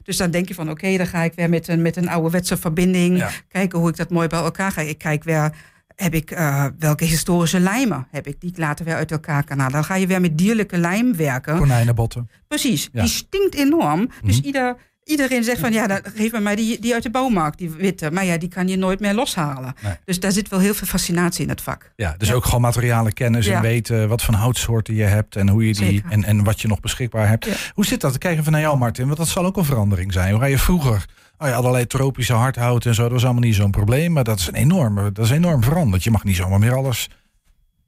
Dus 0.03 0.17
dan 0.17 0.31
denk 0.31 0.47
je 0.47 0.53
van 0.53 0.69
oké, 0.69 0.85
okay, 0.85 0.97
dan 0.97 1.07
ga 1.07 1.23
ik 1.23 1.33
weer 1.33 1.49
met 1.49 1.67
een, 1.67 1.81
met 1.81 1.95
een 1.95 2.09
ouderwetse 2.09 2.57
verbinding 2.57 3.17
ja. 3.17 3.29
kijken 3.47 3.79
hoe 3.79 3.89
ik 3.89 3.97
dat 3.97 4.09
mooi 4.09 4.27
bij 4.27 4.39
elkaar 4.39 4.71
ga. 4.71 4.81
Ik 4.81 4.97
kijk 4.97 5.23
weer 5.23 5.53
heb 6.01 6.13
ik 6.13 6.31
uh, 6.31 6.65
welke 6.79 7.05
historische 7.05 7.59
lijmen 7.59 8.07
heb 8.11 8.27
ik 8.27 8.41
die 8.41 8.49
ik 8.49 8.57
later 8.57 8.85
weer 8.85 8.95
uit 8.95 9.11
elkaar 9.11 9.43
kan 9.43 9.57
halen. 9.57 9.73
Dan 9.73 9.83
ga 9.83 9.95
je 9.95 10.07
weer 10.07 10.21
met 10.21 10.37
dierlijke 10.37 10.77
lijm 10.77 11.15
werken. 11.15 11.57
Konijnenbotten. 11.57 12.29
Precies, 12.47 12.89
ja. 12.91 13.01
die 13.01 13.09
stinkt 13.09 13.55
enorm. 13.55 13.99
Mm 13.99 14.09
-hmm. 14.09 14.27
Dus 14.27 14.41
ieder, 14.41 14.75
iedereen 15.07 15.43
zegt 15.43 15.59
van 15.59 15.73
ja, 15.73 15.87
dan 15.87 15.99
geef 16.15 16.31
me 16.31 16.39
maar 16.39 16.55
die, 16.55 16.79
die 16.79 16.93
uit 16.93 17.03
de 17.03 17.09
bouwmarkt, 17.09 17.57
die 17.57 17.69
witte. 17.69 18.11
Maar 18.11 18.25
ja, 18.25 18.37
die 18.37 18.49
kan 18.49 18.67
je 18.67 18.77
nooit 18.77 18.99
meer 18.99 19.13
loshalen. 19.13 19.73
Nee. 19.81 19.93
Dus 20.05 20.19
daar 20.19 20.31
zit 20.31 20.49
wel 20.49 20.59
heel 20.59 20.73
veel 20.73 20.87
fascinatie 20.87 21.43
in 21.43 21.49
het 21.49 21.61
vak. 21.61 21.91
Ja, 21.95 22.15
dus 22.17 22.27
ja. 22.27 22.33
ook 22.33 22.45
gewoon 22.45 22.61
materialen 22.61 23.13
kennis 23.13 23.45
ja. 23.45 23.55
en 23.55 23.61
weten 23.61 24.09
wat 24.09 24.23
voor 24.23 24.33
houtsoorten 24.33 24.95
je 24.95 25.03
hebt 25.03 25.35
en 25.35 25.49
hoe 25.49 25.67
je 25.67 25.73
die 25.73 26.03
en, 26.09 26.23
en 26.23 26.43
wat 26.43 26.61
je 26.61 26.67
nog 26.67 26.79
beschikbaar 26.79 27.27
hebt. 27.27 27.71
Hoe 27.73 27.85
zit 27.85 28.01
dat? 28.01 28.13
Ik 28.13 28.19
kijk 28.19 28.39
even 28.39 28.51
naar 28.51 28.61
jou, 28.61 28.77
Martin, 28.77 29.05
want 29.05 29.17
dat 29.17 29.27
zal 29.27 29.45
ook 29.45 29.57
een 29.57 29.65
verandering 29.65 30.13
zijn. 30.13 30.31
Hoe 30.31 30.39
ga 30.39 30.45
je 30.45 30.57
vroeger? 30.57 31.05
Oh 31.37 31.47
ja, 31.47 31.53
allerlei 31.53 31.87
tropische 31.87 32.33
hardhout 32.33 32.85
en 32.85 32.95
zo, 32.95 33.01
dat 33.01 33.11
was 33.11 33.23
allemaal 33.23 33.41
niet 33.41 33.55
zo'n 33.55 33.71
probleem. 33.71 34.11
Maar 34.11 34.23
dat 34.23 34.39
is, 34.39 34.47
een 34.47 34.55
enorme, 34.55 35.11
dat 35.11 35.25
is 35.25 35.31
enorm 35.31 35.63
veranderd. 35.63 36.03
Je 36.03 36.11
mag 36.11 36.23
niet 36.23 36.35
zomaar 36.35 36.59
meer 36.59 36.75
alles 36.75 37.09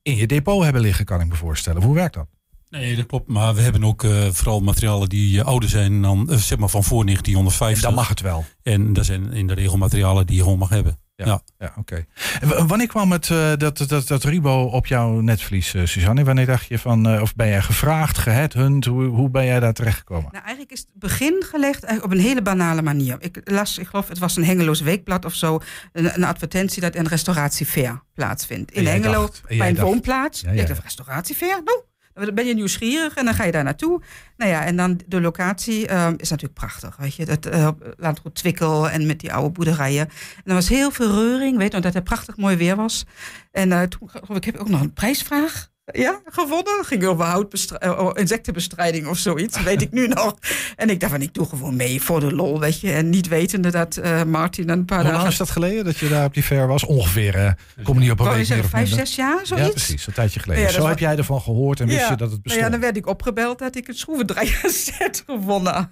in 0.02 0.16
je 0.16 0.28
depot 0.28 0.64
hebben 0.64 0.82
liggen, 0.82 1.06
kan 1.06 1.22
ik 1.22 1.28
me 1.28 1.36
voorstellen. 1.36 1.82
Hoe 1.82 1.96
werkt 1.96 2.14
dat? 2.14 2.28
Nee, 2.70 2.96
dat 2.96 3.06
klopt. 3.06 3.28
Maar 3.28 3.56
we 3.56 3.62
hebben 3.62 3.84
ook 3.84 4.04
uh, 4.04 4.28
vooral 4.32 4.60
materialen 4.60 5.10
die 5.10 5.38
uh, 5.38 5.46
ouder 5.46 5.70
zijn 5.70 6.02
dan, 6.02 6.28
uh, 6.30 6.38
zeg 6.38 6.58
maar 6.58 6.70
van 6.70 6.84
voor 6.84 7.06
1950. 7.06 7.84
En 7.84 7.90
dan 7.90 8.00
mag 8.00 8.10
het 8.10 8.22
wel. 8.22 8.46
En 8.64 8.94
dat 8.94 9.06
zijn 9.06 9.34
in 9.34 9.48
de 9.48 9.54
regel 9.54 9.78
materialen 9.78 10.28
die 10.28 10.36
je 10.36 10.44
gewoon 10.44 10.58
mag 10.58 10.70
hebben. 10.70 11.00
Ja, 11.26 11.42
ja. 11.58 11.74
oké. 11.78 12.06
En 12.42 12.68
Wanneer 12.68 12.88
kwam 12.88 13.12
het 13.12 13.30
uh, 13.30 13.52
dat, 13.58 13.78
dat, 13.88 14.08
dat 14.08 14.24
Ribo 14.24 14.64
op 14.64 14.86
jouw 14.86 15.20
netvlies, 15.20 15.74
uh, 15.74 15.86
Suzanne? 15.86 16.24
Wanneer 16.24 16.46
dacht 16.46 16.68
je 16.68 16.80
van, 16.80 17.14
uh, 17.14 17.22
of 17.22 17.36
ben 17.36 17.48
jij 17.48 17.62
gevraagd, 17.62 18.18
geheadhunt? 18.18 18.86
Hoe, 18.86 19.04
hoe 19.04 19.30
ben 19.30 19.46
jij 19.46 19.60
daar 19.60 19.74
terechtgekomen? 19.74 20.30
Nou, 20.32 20.44
eigenlijk 20.44 20.72
is 20.72 20.80
het 20.80 20.90
begin 20.94 21.44
gelegd 21.46 22.04
op 22.04 22.12
een 22.12 22.20
hele 22.20 22.42
banale 22.42 22.82
manier. 22.82 23.16
Ik 23.20 23.42
las, 23.44 23.78
ik 23.78 23.88
geloof, 23.88 24.08
het 24.08 24.20
was 24.20 24.36
een 24.36 24.46
Hengeloos 24.46 24.82
Weekblad 24.82 25.26
of 25.26 25.34
zo, 25.34 25.60
een, 25.94 26.16
een 26.16 26.24
advertentie 26.24 26.82
dat 26.82 26.96
een 26.96 27.08
restauratiefair 27.08 28.04
plaatsvindt. 28.14 28.72
In 28.72 28.86
Hengelo, 28.86 29.22
dacht, 29.22 29.42
bij 29.48 29.68
een 29.68 29.76
dacht, 29.76 29.88
woonplaats. 29.88 30.42
Ja, 30.42 30.52
ja. 30.52 30.62
Ik 30.62 30.68
dacht, 30.68 30.84
restauratiefair? 30.84 31.62
Nou, 31.64 31.80
dan 32.13 32.36
ben 32.36 32.46
je 32.46 32.54
nieuwsgierig 32.54 33.16
en 33.16 33.25
dan 33.25 33.34
ga 33.34 33.44
je 33.44 33.51
daar 33.51 33.63
naartoe. 33.63 34.01
Nou 34.38 34.51
ja, 34.51 34.66
en 34.66 34.75
dan 34.75 35.00
de 35.08 35.22
locatie 35.22 35.94
um, 35.94 36.13
is 36.18 36.30
natuurlijk 36.30 36.60
prachtig. 36.60 36.96
Weet 36.98 37.16
je, 37.16 37.25
dat 37.25 37.48
uh, 37.48 37.70
landgoed 37.98 38.36
Twikkel 38.36 38.89
en 38.89 39.06
met 39.06 39.20
die 39.20 39.34
oude 39.34 39.50
boerderijen. 39.50 40.10
En 40.36 40.44
er 40.46 40.54
was 40.54 40.70
heel 40.70 40.92
veel 40.92 41.12
reuring, 41.12 41.58
weet 41.58 41.72
je, 41.72 41.78
omdat 41.78 41.94
het 41.94 42.04
prachtig 42.04 42.38
mooi 42.38 42.56
weer 42.56 42.75
was. 42.75 43.06
En 43.51 43.70
uh, 43.70 43.82
toen 43.82 44.36
ik 44.36 44.44
heb 44.44 44.58
ook 44.58 44.70
nog 44.70 44.82
een 44.82 44.94
prijsvraag 44.94 45.69
ja, 45.91 46.22
gewonnen. 46.25 46.86
Ging 46.86 47.05
over 47.05 47.25
houtbestrijding, 47.25 48.17
insectenbestrijding 48.17 49.08
of 49.08 49.17
zoiets, 49.17 49.63
weet 49.69 49.81
ik 49.81 49.91
nu 49.91 50.08
nog. 50.08 50.36
En 50.75 50.89
ik 50.89 51.00
dacht 51.00 51.12
van, 51.12 51.22
ik 51.22 51.34
doe 51.34 51.46
gewoon 51.46 51.75
mee 51.75 52.01
voor 52.01 52.19
de 52.19 52.36
lol, 52.36 52.60
weet 52.60 52.79
je. 52.79 52.91
En 52.91 53.10
niet 53.10 53.27
wetende 53.27 53.72
dat 53.72 54.00
uh, 54.03 54.24
Martin 54.24 54.69
een 54.69 54.86
paar 54.86 54.98
Hoe 54.98 55.05
dagen... 55.05 55.19
lang 55.19 55.31
is 55.31 55.38
dat 55.38 55.50
geleden 55.50 55.86
dat 55.86 55.98
je 55.98 56.10
daar 56.10 56.25
op 56.25 56.34
die 56.34 56.43
fair 56.43 56.67
was? 56.67 56.86
Ongeveer, 56.86 57.36
uh, 57.36 57.51
kom 57.84 58.00
niet 58.00 58.12
op 58.12 58.19
een 58.19 58.25
week 58.25 58.50
meer 58.50 58.60
of 58.63 58.69
vijf, 58.69 58.89
minder. 58.89 59.08
zes 59.08 59.15
jaar, 59.15 59.39
zoiets? 59.43 59.67
Ja, 59.67 59.72
precies, 59.72 60.08
een 60.08 60.13
tijdje 60.13 60.39
geleden. 60.39 60.63
Ja, 60.63 60.69
Zo 60.69 60.88
heb 60.88 61.00
jij 61.00 61.17
ervan 61.17 61.41
gehoord 61.41 61.79
en 61.79 61.88
wist 61.88 62.10
je 62.10 62.15
dat 62.15 62.31
het 62.31 62.41
bestond. 62.41 62.65
Ja, 62.65 62.72
dan 62.72 62.79
werd 62.79 62.98
ik 62.98 63.08
opgebeld 63.08 63.60
dat 63.60 63.75
ik 63.75 63.88
het 63.88 63.98
schroevendraaierset 63.98 65.24
gewonnen. 65.27 65.89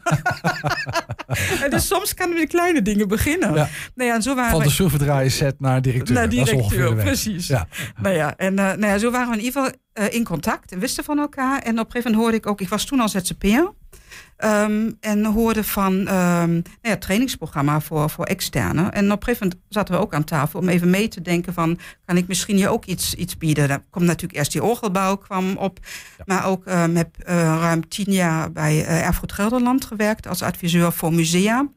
en 1.63 1.70
dus 1.70 1.88
soms 1.88 2.13
kan 2.13 2.34
met 2.34 2.48
kleine 2.48 2.82
dingen 2.82 3.08
beginnen. 3.08 3.54
Ja. 3.54 3.70
Nou 3.96 4.10
ja, 4.10 4.16
en 4.16 4.22
zo 4.22 4.36
waren 4.36 4.51
Van 4.51 4.63
de 4.63 4.70
schroevendraaier 4.70 5.32
set 5.32 5.60
naar 5.60 5.82
directeur. 5.82 6.16
naar 6.16 6.30
Dat 6.30 6.48
is 6.48 6.51
ongeveer 6.54 6.77
directeur, 6.77 7.06
precies. 7.06 7.48
Ja. 7.48 7.68
Nou 8.01 8.16
ja, 8.16 8.38
en 8.38 8.60
eh, 8.60 8.66
nou 8.66 8.86
ja, 8.86 8.98
zo 8.98 9.12
waren 9.12 9.30
we 9.30 9.38
in 9.38 9.44
ieder 9.44 9.62
geval 9.62 9.80
eh, 9.98 10.13
in 10.13 10.24
contact 10.24 10.72
en 10.72 10.80
wisten 10.80 11.04
van 11.04 11.20
elkaar. 11.20 11.60
En 11.60 11.80
op 11.80 11.86
een 11.86 11.92
gegeven 11.92 12.12
moment 12.12 12.22
hoorde 12.22 12.38
ik 12.38 12.48
ook, 12.48 12.62
ik 12.62 12.70
was 12.70 12.86
toen 12.86 13.00
al 13.00 13.10
ZZP'er. 13.10 13.74
ehm, 14.38 14.92
en 15.00 15.25
hoorde 15.25 15.63
van 15.63 16.08
ehm 16.08 16.51
nou 16.51 16.63
ja, 16.82 16.98
trainingsprogramma 16.98 17.82
voor, 17.82 18.10
voor 18.10 18.25
externen. 18.25 18.92
En 18.92 19.12
op 19.12 19.20
een 19.20 19.24
gegeven 19.24 19.48
moment 19.48 19.66
zaten 19.70 19.96
we 19.96 20.01
ook 20.01 20.13
aan 20.13 20.24
tafel 20.24 20.60
om 20.60 20.70
even 20.70 20.89
mee 20.89 21.08
te 21.08 21.22
denken 21.22 21.54
van... 21.54 21.80
kan 22.06 22.18
ik 22.18 22.27
misschien 22.27 22.58
je 22.58 22.70
ook 22.70 22.86
iets, 22.86 23.13
iets 23.13 23.38
bieden? 23.38 23.68
Daar 23.68 23.84
komt 23.89 24.06
natuurlijk 24.06 24.39
eerst 24.39 24.51
die 24.51 24.63
orgelbouw 24.63 25.16
kwam 25.16 25.58
op. 25.58 25.80
Maar 26.25 26.46
ook 26.46 26.66
ehm 26.66 26.96
heb 26.96 27.18
eh, 27.18 27.36
ruim 27.36 27.88
tien 27.88 28.12
jaar 28.13 28.51
bij 28.51 28.86
eh, 28.86 29.06
Erfgoed 29.06 29.32
Gelderland 29.32 29.86
gewerkt... 29.86 30.27
als 30.27 30.42
adviseur 30.42 30.92
voor 30.92 31.13
musea. 31.13 31.68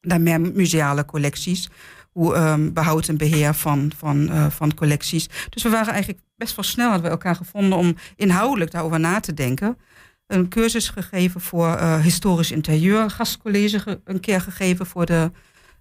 Daar 0.00 0.20
meer 0.20 0.40
museale 0.40 1.04
collecties 1.04 1.68
hoe 2.14 2.34
ehm, 2.34 2.72
behoud 2.72 3.08
en 3.08 3.16
beheer 3.16 3.54
van, 3.54 3.92
van, 3.96 4.30
eh, 4.30 4.46
van 4.50 4.74
collecties. 4.74 5.28
Dus 5.48 5.62
we 5.62 5.68
waren 5.68 5.92
eigenlijk 5.92 6.22
best 6.36 6.56
wel 6.56 6.64
snel, 6.64 6.86
hadden 6.86 7.04
we 7.04 7.10
elkaar 7.10 7.36
gevonden 7.36 7.78
om 7.78 7.94
inhoudelijk 8.16 8.70
daarover 8.70 9.00
na 9.00 9.20
te 9.20 9.34
denken. 9.34 9.78
Een 10.26 10.48
cursus 10.48 10.88
gegeven 10.88 11.40
voor 11.40 11.74
eh, 11.74 12.00
historisch 12.00 12.50
interieur, 12.50 13.00
een 13.00 13.10
gastcollege 13.10 13.78
ge- 13.78 14.00
een 14.04 14.20
keer 14.20 14.40
gegeven 14.40 14.86
voor, 14.86 15.06
de, 15.06 15.30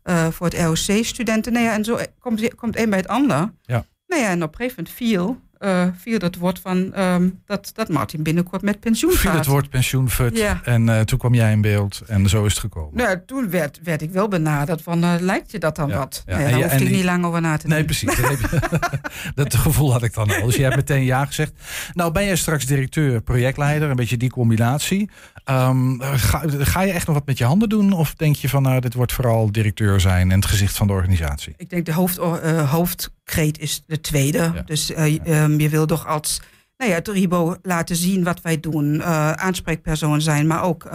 eh, 0.04 0.28
voor 0.28 0.48
het 0.48 0.56
ROC-studenten. 0.60 1.54
Nou 1.54 1.66
ja, 1.66 1.74
en 1.74 1.84
zo 1.84 2.00
komt, 2.20 2.56
komt 2.56 2.78
een 2.78 2.90
bij 2.90 3.00
het 3.00 3.08
ander. 3.08 3.54
Ja. 3.62 3.86
Nou 4.08 4.22
ja, 4.22 4.30
en 4.30 4.44
op 4.44 4.50
een 4.50 4.56
gegeven 4.56 4.76
moment 4.84 4.96
viel, 4.96 5.42
eh, 5.64 5.88
viel 5.98 6.20
dat 6.20 6.36
woord 6.36 6.60
van 6.60 6.94
ehm, 6.94 7.30
dat, 7.46 7.72
dat 7.76 7.90
Martin 7.90 8.24
binnenkort 8.24 8.62
met 8.62 8.80
pensioen 8.80 9.12
Viel 9.12 9.30
gaat. 9.30 9.38
het 9.40 9.48
woord 9.48 9.70
pensioenfut 9.70 10.38
Ja. 10.38 10.62
en 10.64 10.90
eh, 10.90 11.00
toen 11.02 11.18
kwam 11.20 11.34
jij 11.34 11.52
in 11.52 11.62
beeld 11.62 12.02
en 12.08 12.30
zo 12.30 12.46
is 12.46 12.52
het 12.52 12.60
gekomen. 12.62 12.98
Nou, 12.98 13.18
toen 13.26 13.50
werd, 13.50 13.80
werd 13.84 14.02
ik 14.02 14.12
wel 14.12 14.28
benaderd 14.28 14.82
van, 14.82 15.04
eh, 15.04 15.14
lijkt 15.20 15.52
je 15.52 15.60
dat 15.60 15.76
dan 15.76 15.90
Ja, 15.90 15.98
wat? 15.98 16.24
ja. 16.26 16.34
En 16.40 16.52
daar 16.52 16.62
hoefde 16.62 16.86
ik 16.86 16.92
niet 16.92 17.04
lang 17.04 17.26
over 17.26 17.42
na 17.42 17.58
te 17.58 17.68
Nee, 17.68 17.84
denken. 17.84 17.96
precies. 17.96 18.40
Dat, 19.36 19.56
gevoel 19.56 19.92
had 19.92 20.04
ik 20.04 20.14
dan 20.14 20.32
al. 20.40 20.46
Dus 20.46 20.56
je 20.56 20.64
hebt 20.64 20.76
meteen 20.76 21.04
ja 21.04 21.26
gezegd. 21.26 21.52
Nou, 21.94 22.12
ben 22.12 22.26
jij 22.26 22.36
straks 22.36 22.66
directeur, 22.66 23.22
projectleider, 23.22 23.90
een 23.90 23.96
beetje 23.96 24.18
die 24.18 24.30
combinatie. 24.30 25.10
Ehm, 25.44 26.00
ga, 26.00 26.42
ga 26.48 26.82
je 26.82 26.92
echt 26.92 27.08
nog 27.08 27.16
wat 27.16 27.26
met 27.26 27.38
je 27.38 27.46
handen 27.46 27.70
doen? 27.70 27.92
Of 27.92 28.14
denk 28.16 28.36
je 28.36 28.50
van, 28.50 28.62
nou, 28.62 28.80
dit 28.80 28.94
wordt 28.94 29.14
vooral 29.14 29.52
directeur 29.52 30.00
zijn 30.00 30.32
en 30.32 30.40
het 30.40 30.46
gezicht 30.50 30.76
van 30.78 30.88
de 30.88 30.94
organisatie? 30.94 31.54
Ik 31.58 31.70
denk 31.70 31.86
de 31.86 31.94
hoofd, 31.94 32.18
eh, 32.18 32.72
hoofdkreet 32.72 33.60
is 33.60 33.84
de 33.88 34.02
tweede. 34.02 34.52
Ja. 34.54 34.62
Dus 34.66 34.94
eh, 34.94 35.44
ehm, 35.44 35.60
je 35.60 35.70
wil 35.70 35.86
toch 35.86 36.08
als 36.08 36.42
nou 36.78 36.92
ja, 36.92 36.98
het 36.98 37.08
Ribo 37.08 37.56
laten 37.62 37.96
zien 37.96 38.24
wat 38.24 38.42
wij 38.42 38.60
doen. 38.60 39.02
eh, 39.02 39.32
aanspreekpersoon 39.32 40.22
zijn, 40.22 40.48
maar 40.48 40.64
ook 40.64 40.88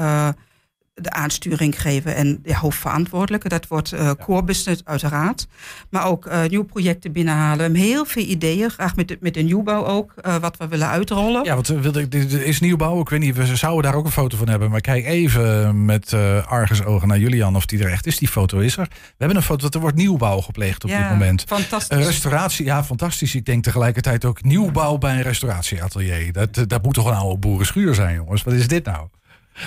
de 1.00 1.10
aansturing 1.10 1.80
geven. 1.80 2.14
En 2.14 2.38
de 2.42 2.56
hoofdverantwoordelijke, 2.56 3.48
dat 3.48 3.66
wordt 3.66 3.92
eh 3.92 4.10
core 4.20 4.42
business 4.42 4.80
uiteraard. 4.84 5.46
Maar 5.90 6.06
ook 6.06 6.26
eh, 6.26 6.44
nieuwe 6.44 6.64
projecten 6.64 7.12
binnenhalen. 7.12 7.74
Heel 7.74 8.04
veel 8.04 8.24
ideeën, 8.24 8.70
graag 8.70 8.96
met 8.96 9.08
de, 9.08 9.18
met 9.20 9.34
de 9.34 9.40
nieuwbouw 9.40 9.84
ook, 9.84 10.12
eh, 10.16 10.36
wat 10.36 10.56
we 10.56 10.68
willen 10.68 10.88
uitrollen. 10.88 11.44
Ja, 11.44 11.54
want 11.54 11.66
wilde 11.66 12.08
is 12.44 12.60
nieuwbouw. 12.60 13.00
Ik 13.00 13.08
weet 13.08 13.20
niet, 13.20 13.36
we 13.36 13.56
zouden 13.56 13.82
daar 13.90 14.00
ook 14.00 14.04
een 14.04 14.12
foto 14.12 14.36
van 14.36 14.48
hebben. 14.48 14.70
Maar 14.70 14.80
kijk 14.80 15.04
even 15.04 15.84
met 15.84 16.12
argusogen 16.46 17.08
naar 17.08 17.18
Julian 17.18 17.56
of 17.56 17.66
die 17.66 17.84
er 17.84 17.90
echt 17.90 18.06
is. 18.06 18.18
Die 18.18 18.28
foto 18.28 18.58
is 18.58 18.76
er. 18.76 18.86
We 18.90 19.14
hebben 19.18 19.36
een 19.36 19.42
foto, 19.42 19.62
dat 19.62 19.74
er 19.74 19.80
wordt 19.80 19.96
nieuwbouw 19.96 20.40
gepleegd 20.40 20.84
op 20.84 20.90
Ja, 20.90 21.00
dit 21.00 21.10
moment. 21.10 21.44
Fantastisch. 21.46 21.98
Een 21.98 22.04
restauratie, 22.04 22.64
ja, 22.64 22.84
fantastisch. 22.84 23.34
Ik 23.34 23.44
denk 23.44 23.62
tegelijkertijd 23.64 24.24
ook 24.24 24.42
nieuwbouw 24.42 24.98
bij 24.98 25.14
een 25.14 25.22
restauratieatelier. 25.22 26.32
Dat, 26.32 26.64
dat 26.66 26.82
moet 26.82 26.94
toch 26.94 27.06
een 27.06 27.14
oude 27.14 27.38
boerenschuur 27.38 27.94
zijn, 27.94 28.14
jongens. 28.14 28.42
Wat 28.42 28.54
is 28.54 28.68
dit 28.68 28.84
nou? 28.84 29.08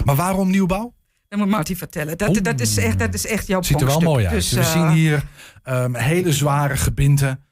Maar 0.06 0.16
waarom 0.16 0.50
nieuwbouw? 0.50 0.94
Dat 1.32 1.40
moet 1.40 1.50
Martin 1.50 1.78
vertellen. 1.78 2.18
Dat, 2.18 2.30
Oeh. 2.30 2.42
dat, 2.42 2.60
is, 2.60 2.78
echt, 2.78 3.00
dat 3.00 3.14
is 3.14 3.26
echt 3.26 3.48
jouw 3.48 3.62
Ziet 3.62 3.82
er 3.82 3.88
wel 3.88 4.00
mooi 4.00 4.26
uit. 4.26 4.36
Dus, 4.36 4.52
we 4.52 4.60
eh, 4.60 4.72
zien 4.72 4.90
hier 4.90 5.24
ehm, 5.64 5.96
hele 5.96 6.34
zware 6.34 6.78
gebinten. 6.78 7.44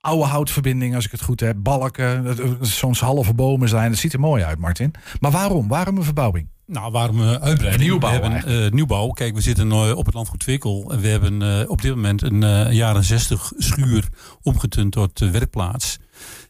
Oude 0.00 0.24
houtverbindingen, 0.24 0.96
als 0.96 1.04
ik 1.04 1.10
het 1.10 1.22
goed 1.22 1.40
heb. 1.40 1.56
Balken, 1.58 2.24
dat 2.24 2.40
soms 2.60 3.00
halve 3.00 3.34
bomen 3.34 3.68
zijn. 3.68 3.90
Dat 3.90 3.98
ziet 3.98 4.12
er 4.12 4.20
mooi 4.20 4.42
uit, 4.42 4.58
Martin. 4.58 4.94
Maar 5.20 5.30
waarom? 5.30 5.68
Waarom 5.68 5.96
een 5.96 6.04
verbouwing? 6.04 6.48
Nou, 6.66 6.92
waarom 6.92 7.20
uh, 7.20 7.34
uitbreiding? 7.34 7.90
Nieuwbouw 7.90 8.20
we 8.20 8.26
hebben, 8.26 8.64
uh, 8.64 8.70
nieuwbouw. 8.70 9.10
Kijk, 9.10 9.34
we 9.34 9.40
zitten 9.40 9.70
uh, 9.70 9.96
op 9.96 10.04
het 10.06 10.14
landgoed 10.14 10.40
Twikkel. 10.40 10.90
En 10.92 11.00
we 11.00 11.08
hebben 11.08 11.42
uh, 11.42 11.70
op 11.70 11.82
dit 11.82 11.94
moment 11.94 12.22
een 12.22 12.42
uh, 12.42 12.72
jaren 12.72 13.04
60 13.04 13.52
schuur 13.56 14.08
omgetund 14.42 14.92
tot 14.92 15.20
uh, 15.20 15.30
werkplaats. 15.30 15.98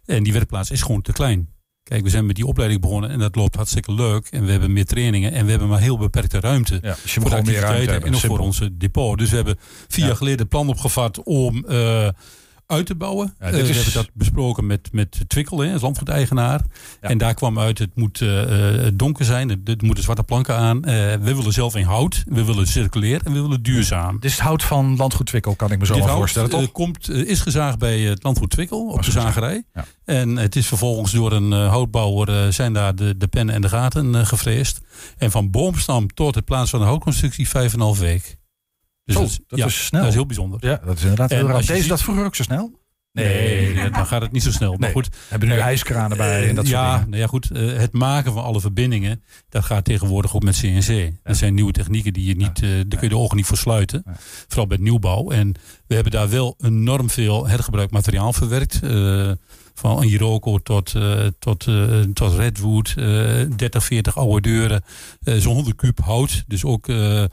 En 0.04 0.22
die 0.22 0.32
werkplaats 0.32 0.70
is 0.70 0.82
gewoon 0.82 1.02
te 1.02 1.12
klein. 1.12 1.48
Kijk, 1.92 2.04
we 2.04 2.10
zijn 2.10 2.26
met 2.26 2.36
die 2.36 2.46
opleiding 2.46 2.80
begonnen 2.80 3.10
en 3.10 3.18
dat 3.18 3.36
loopt 3.36 3.54
hartstikke 3.56 3.92
leuk. 3.94 4.26
En 4.30 4.44
we 4.44 4.50
hebben 4.50 4.72
meer 4.72 4.84
trainingen 4.84 5.32
en 5.32 5.44
we 5.44 5.50
hebben 5.50 5.68
maar 5.68 5.80
heel 5.80 5.98
beperkte 5.98 6.40
ruimte. 6.40 6.78
Ja, 6.82 6.96
dus 7.02 7.14
je 7.14 7.20
voor 7.20 7.30
de 7.30 7.36
gewoon 7.36 7.44
meer 7.52 7.60
ruimte 7.60 7.66
activiteiten 7.66 7.92
hebben. 7.92 8.08
en 8.08 8.14
ook 8.14 8.20
Simpel. 8.20 8.36
voor 8.36 8.46
onze 8.46 8.76
depot. 8.76 9.18
Dus 9.18 9.30
we 9.30 9.36
hebben 9.36 9.56
vier 9.88 10.00
Ja. 10.00 10.06
jaar 10.06 10.16
geleden 10.16 10.38
het 10.38 10.48
plan 10.48 10.68
opgevat 10.68 11.22
om 11.22 11.64
uh, 11.68 12.08
uit 12.66 12.86
te 12.86 12.94
bouwen. 12.94 13.34
Ja, 13.40 13.46
Uh, 13.46 13.52
dit 13.52 13.66
we 13.66 13.74
hebben 13.74 13.92
dat 13.92 14.08
besproken 14.12 14.66
met, 14.66 14.88
met 14.92 15.24
Twikkel, 15.26 15.58
hè, 15.58 15.72
als 15.72 15.82
landgoedeigenaar. 15.82 16.60
Ja. 17.00 17.08
En 17.08 17.18
daar 17.18 17.34
kwam 17.34 17.58
uit, 17.58 17.78
het 17.78 17.90
moet 17.94 18.20
uh, 18.20 18.86
donker 18.94 19.24
zijn, 19.24 19.50
er, 19.50 19.56
er 19.64 19.76
moeten 19.80 20.04
zwarte 20.04 20.22
planken 20.22 20.56
aan. 20.56 20.76
Uh, 20.76 20.82
we 20.82 21.34
willen 21.34 21.52
zelf 21.52 21.76
in 21.76 21.84
hout, 21.84 22.22
we 22.24 22.44
willen 22.44 22.66
circulair 22.66 23.20
en 23.24 23.32
we 23.32 23.40
willen 23.40 23.62
duurzaam. 23.62 24.16
Is 24.20 24.32
het 24.32 24.40
hout 24.40 24.62
van 24.62 24.96
landgoed 24.96 25.26
Twikkel, 25.26 25.54
kan 25.54 25.70
ik 25.72 25.78
me 25.78 25.86
zo 25.86 25.92
Dit 25.92 26.02
wel 26.02 26.10
hout 26.10 26.20
voorstellen, 26.20 26.50
eh, 26.50 26.58
toch? 26.58 26.72
komt, 26.72 27.08
eh, 27.08 27.16
is 27.28 27.40
gezaagd 27.40 27.78
bij 27.78 28.00
het 28.00 28.22
landgoed 28.22 28.50
Twikkel 28.50 28.88
op 28.88 28.96
Was 28.96 29.06
de 29.06 29.12
zagerij. 29.12 29.64
ja. 29.74 29.84
En 30.04 30.36
het 30.36 30.56
is 30.56 30.66
vervolgens 30.66 31.12
door 31.12 31.32
een 31.32 31.52
eh, 31.52 31.68
houtbouwer 31.68 32.44
eh, 32.44 32.52
zijn 32.52 32.72
daar 32.72 32.94
de, 32.94 33.16
de 33.16 33.26
pennen 33.28 33.54
en 33.54 33.60
de 33.60 33.68
gaten 33.68 34.14
eh 34.14 34.26
gevreesd. 34.26 34.80
En 35.18 35.30
van 35.30 35.50
boomstam 35.50 36.14
tot 36.14 36.34
het 36.34 36.44
plaats 36.44 36.70
van 36.70 36.80
de 36.80 36.86
houtconstructie 36.86 37.48
vijf 37.48 37.72
en 37.72 37.78
een 37.78 37.84
half 37.84 37.98
week. 37.98 38.36
Dus 39.04 39.14
dat, 39.14 39.24
is- 39.24 39.38
dat 39.46 39.58
ja, 39.58 39.66
is 39.66 39.84
snel. 39.86 40.00
Dat 40.00 40.08
is 40.10 40.14
heel 40.16 40.26
bijzonder. 40.26 40.58
Ja, 40.68 40.80
dat 40.84 40.96
is 40.96 41.02
inderdaad 41.02 41.30
heel 41.30 41.46
raar. 41.46 41.56
Deze 41.60 41.76
ziet- 41.76 41.88
dat 41.88 42.02
vroeger 42.02 42.24
ook 42.24 42.34
zo 42.34 42.42
snel? 42.42 42.80
Nee, 43.12 43.90
dan 43.90 44.06
gaat 44.06 44.22
het 44.22 44.32
niet 44.32 44.42
zo 44.42 44.50
snel. 44.50 44.70
Maar 44.70 44.78
Nee. 44.80 44.92
goed, 44.92 45.08
Hebben 45.28 45.48
nu 45.48 45.54
Eh, 45.54 45.60
ijskranen 45.62 46.16
bij 46.16 46.48
en 46.48 46.54
dat 46.54 46.66
soort 46.66 46.76
ja, 46.76 46.92
dingen. 46.94 47.08
nou 47.10 47.22
ja, 47.22 47.26
goed. 47.28 47.50
eh, 47.50 47.72
het 47.76 47.92
maken 47.92 48.32
van 48.32 48.42
alle 48.42 48.60
verbindingen, 48.60 49.22
dat 49.48 49.64
gaat 49.64 49.84
tegenwoordig 49.84 50.34
ook 50.36 50.42
met 50.42 50.56
CNC. 50.60 51.12
Dat 51.22 51.36
zijn 51.36 51.54
nieuwe 51.54 51.72
technieken 51.72 52.12
die 52.12 52.24
je 52.26 52.34
niet, 52.36 52.62
eh, 52.62 52.68
daar 52.70 52.84
kun 52.88 53.02
je 53.02 53.08
de 53.08 53.16
ogen 53.16 53.36
niet 53.36 53.46
voor 53.46 53.56
sluiten. 53.56 54.02
Nee. 54.04 54.14
Vooral 54.48 54.66
bij 54.66 54.76
nieuwbouw. 54.80 55.30
En 55.30 55.54
we 55.86 55.94
hebben 55.94 56.12
daar 56.12 56.28
wel 56.30 56.54
enorm 56.58 57.10
veel 57.10 57.46
hergebruikt 57.48 57.92
materiaal 57.92 58.32
verwerkt. 58.32 58.80
eh, 58.82 59.30
van 59.74 60.02
Iroko 60.02 60.58
tot, 60.58 60.94
eh, 60.94 61.26
tot, 61.38 61.66
eh, 61.66 62.00
tot 62.14 62.34
Redwood, 62.34 62.94
eh 62.96 63.04
30, 63.56 63.84
40 63.84 64.16
oude 64.16 64.40
deuren, 64.48 64.82
eh, 65.22 65.34
zo'n 65.36 65.54
100 65.54 65.76
kuub 65.76 66.00
hout. 66.00 66.44
Dus 66.46 66.64
ook 66.64 66.88
eh, 66.88 67.22
eh, 67.22 67.28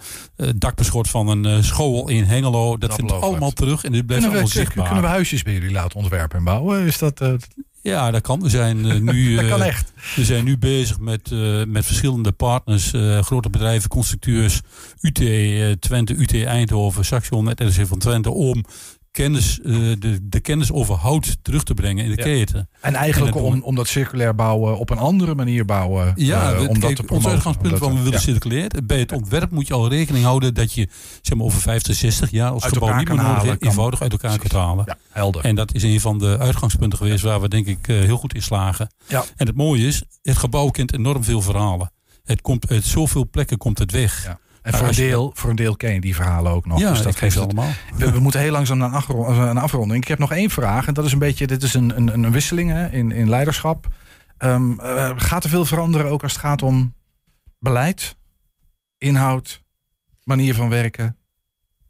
dakbeschot 0.55 1.09
van 1.09 1.27
een 1.27 1.45
eh, 1.45 1.61
school 1.63 2.09
in 2.09 2.23
Hengelo. 2.23 2.69
Dat, 2.77 2.89
Dat 2.89 2.93
vindt 2.99 3.11
allemaal 3.11 3.51
terug 3.51 3.83
en 3.83 3.91
dit 3.91 4.05
blijft 4.05 4.23
Kunnen 4.25 4.39
allemaal 4.41 4.57
we, 4.61 4.65
zichtbaar. 4.65 4.85
kunnen 4.85 5.03
we 5.03 5.09
huisjes 5.09 5.43
bij 5.43 5.53
jullie 5.53 5.71
laten 5.71 5.99
ontwerpen 5.99 6.37
en 6.37 6.43
bouwen? 6.43 6.85
Is 6.85 6.97
dat, 6.97 7.21
eh, 7.21 7.33
Ja, 7.81 8.11
dat 8.11 8.21
kan. 8.21 8.41
We 8.41 8.49
zijn 8.49 8.85
eh, 8.89 8.99
nu... 8.99 9.35
dat 9.35 9.47
kan 9.47 9.61
eh, 9.61 9.67
echt. 9.67 9.93
We 10.15 10.25
zijn 10.25 10.43
nu 10.43 10.57
bezig 10.57 10.99
met, 10.99 11.31
eh, 11.31 11.63
met 11.67 11.85
verschillende 11.85 12.31
partners, 12.31 12.93
eh, 12.93 13.19
grote 13.21 13.49
bedrijven, 13.49 13.89
constructeurs, 13.89 14.61
UT 15.01 15.19
eh, 15.19 15.71
Twente, 15.71 16.13
UT 16.17 16.43
Eindhoven, 16.43 17.05
Saxion, 17.05 17.47
het 17.47 17.59
RC 17.59 17.87
van 17.87 17.99
Twente, 17.99 18.31
om 18.31 18.65
kennis, 19.11 19.59
eh, 19.59 19.73
de, 19.99 20.19
de 20.23 20.39
kennis 20.39 20.71
over 20.71 20.95
hout 20.95 21.37
terug 21.41 21.63
te 21.63 21.73
brengen 21.73 22.03
in 22.03 22.09
de 22.11 22.17
Ja. 22.17 22.23
keten. 22.23 22.69
En 22.81 22.93
eigenlijk 22.95 23.35
En 23.35 23.41
om, 23.41 23.61
om 23.61 23.75
dat 23.75 23.87
circulair 23.87 24.35
bouwen 24.35 24.77
op 24.77 24.89
een 24.89 24.97
andere 24.97 25.35
manier 25.35 25.65
bouwen. 25.65 26.13
Ja, 26.15 26.51
eh, 26.53 26.59
het- 26.59 26.67
om 26.69 26.79
dat 26.79 26.95
te 26.95 27.03
ons 27.07 27.27
uitgangspunt 27.27 27.77
van 27.77 27.89
we 27.91 27.97
willen 27.97 28.11
ja. 28.11 28.19
circuleren. 28.19 28.85
Bij 28.87 28.99
het 28.99 29.11
ontwerp 29.11 29.51
moet 29.51 29.67
je 29.67 29.73
al 29.73 29.89
rekening 29.89 30.23
houden 30.25 30.53
dat 30.53 30.73
je 30.73 30.87
zeg 31.21 31.37
maar, 31.37 31.45
over 31.45 31.61
50, 31.61 31.95
60 31.95 32.31
jaar 32.31 32.51
als 32.51 32.63
Uit 32.63 32.73
gebouw 32.73 32.95
niet 32.97 33.07
meer 33.07 33.17
nodig 33.17 33.31
halen, 33.31 33.57
eenvoudig 33.59 34.01
uit 34.01 34.11
elkaar 34.11 34.37
kunt 34.37 34.51
halen. 34.51 34.83
Ja, 34.87 34.97
helder. 35.11 35.43
En 35.43 35.55
dat 35.55 35.73
is 35.73 35.83
een 35.83 35.99
van 35.99 36.17
de 36.17 36.37
uitgangspunten 36.37 36.97
geweest 36.97 37.23
waar 37.23 37.41
we 37.41 37.47
denk 37.49 37.65
ik 37.67 37.87
eh, 37.87 37.99
heel 37.99 38.17
goed 38.17 38.33
in 38.33 38.41
slagen. 38.41 38.87
Ja. 39.07 39.23
En 39.35 39.47
het 39.47 39.55
mooie 39.55 39.87
is, 39.87 40.03
het 40.21 40.37
gebouw 40.37 40.69
kent 40.69 40.93
enorm 40.93 41.23
veel 41.23 41.41
verhalen. 41.41 41.91
Het 42.23 42.41
komt 42.41 42.69
uit 42.69 42.83
zoveel 42.85 43.27
plekken 43.29 43.57
komt 43.57 43.77
het 43.79 43.91
weg. 43.91 44.23
Ja. 44.23 44.39
En 44.61 44.73
voor 44.73 44.87
een, 44.87 44.95
deel, 44.95 45.31
voor 45.35 45.49
een 45.49 45.55
deel 45.55 45.75
ken 45.75 45.93
je 45.93 46.01
die 46.01 46.15
verhalen 46.15 46.51
ook 46.51 46.65
nog. 46.65 46.79
Ja, 46.79 46.89
dus 46.89 47.01
dat 47.01 47.15
geeft 47.15 47.35
het, 47.35 47.43
allemaal. 47.43 47.69
we, 47.95 48.11
we 48.11 48.19
moeten 48.19 48.39
heel 48.39 48.51
langzaam 48.51 48.77
naar 48.77 48.87
een, 48.89 48.93
afro- 48.95 49.27
een 49.49 49.57
afronding. 49.57 50.01
Ik 50.01 50.07
heb 50.07 50.19
nog 50.19 50.31
één 50.31 50.49
vraag. 50.49 50.87
En 50.87 50.93
dat 50.93 51.05
is 51.05 51.11
een 51.11 51.19
beetje, 51.19 51.47
dit 51.47 51.63
is 51.63 51.73
een, 51.73 51.97
een, 51.97 52.23
een 52.23 52.31
wisseling 52.31 52.69
hè, 52.71 52.89
in, 52.89 53.11
in 53.11 53.29
leiderschap. 53.29 53.87
Ehm, 54.37 54.79
eh, 54.79 55.11
gaat 55.15 55.43
er 55.43 55.49
veel 55.49 55.65
veranderen 55.65 56.11
ook 56.11 56.23
als 56.23 56.31
het 56.31 56.41
gaat 56.41 56.61
om 56.61 56.93
beleid, 57.59 58.15
inhoud, 58.97 59.63
manier 60.23 60.55
van 60.55 60.69
werken? 60.69 61.13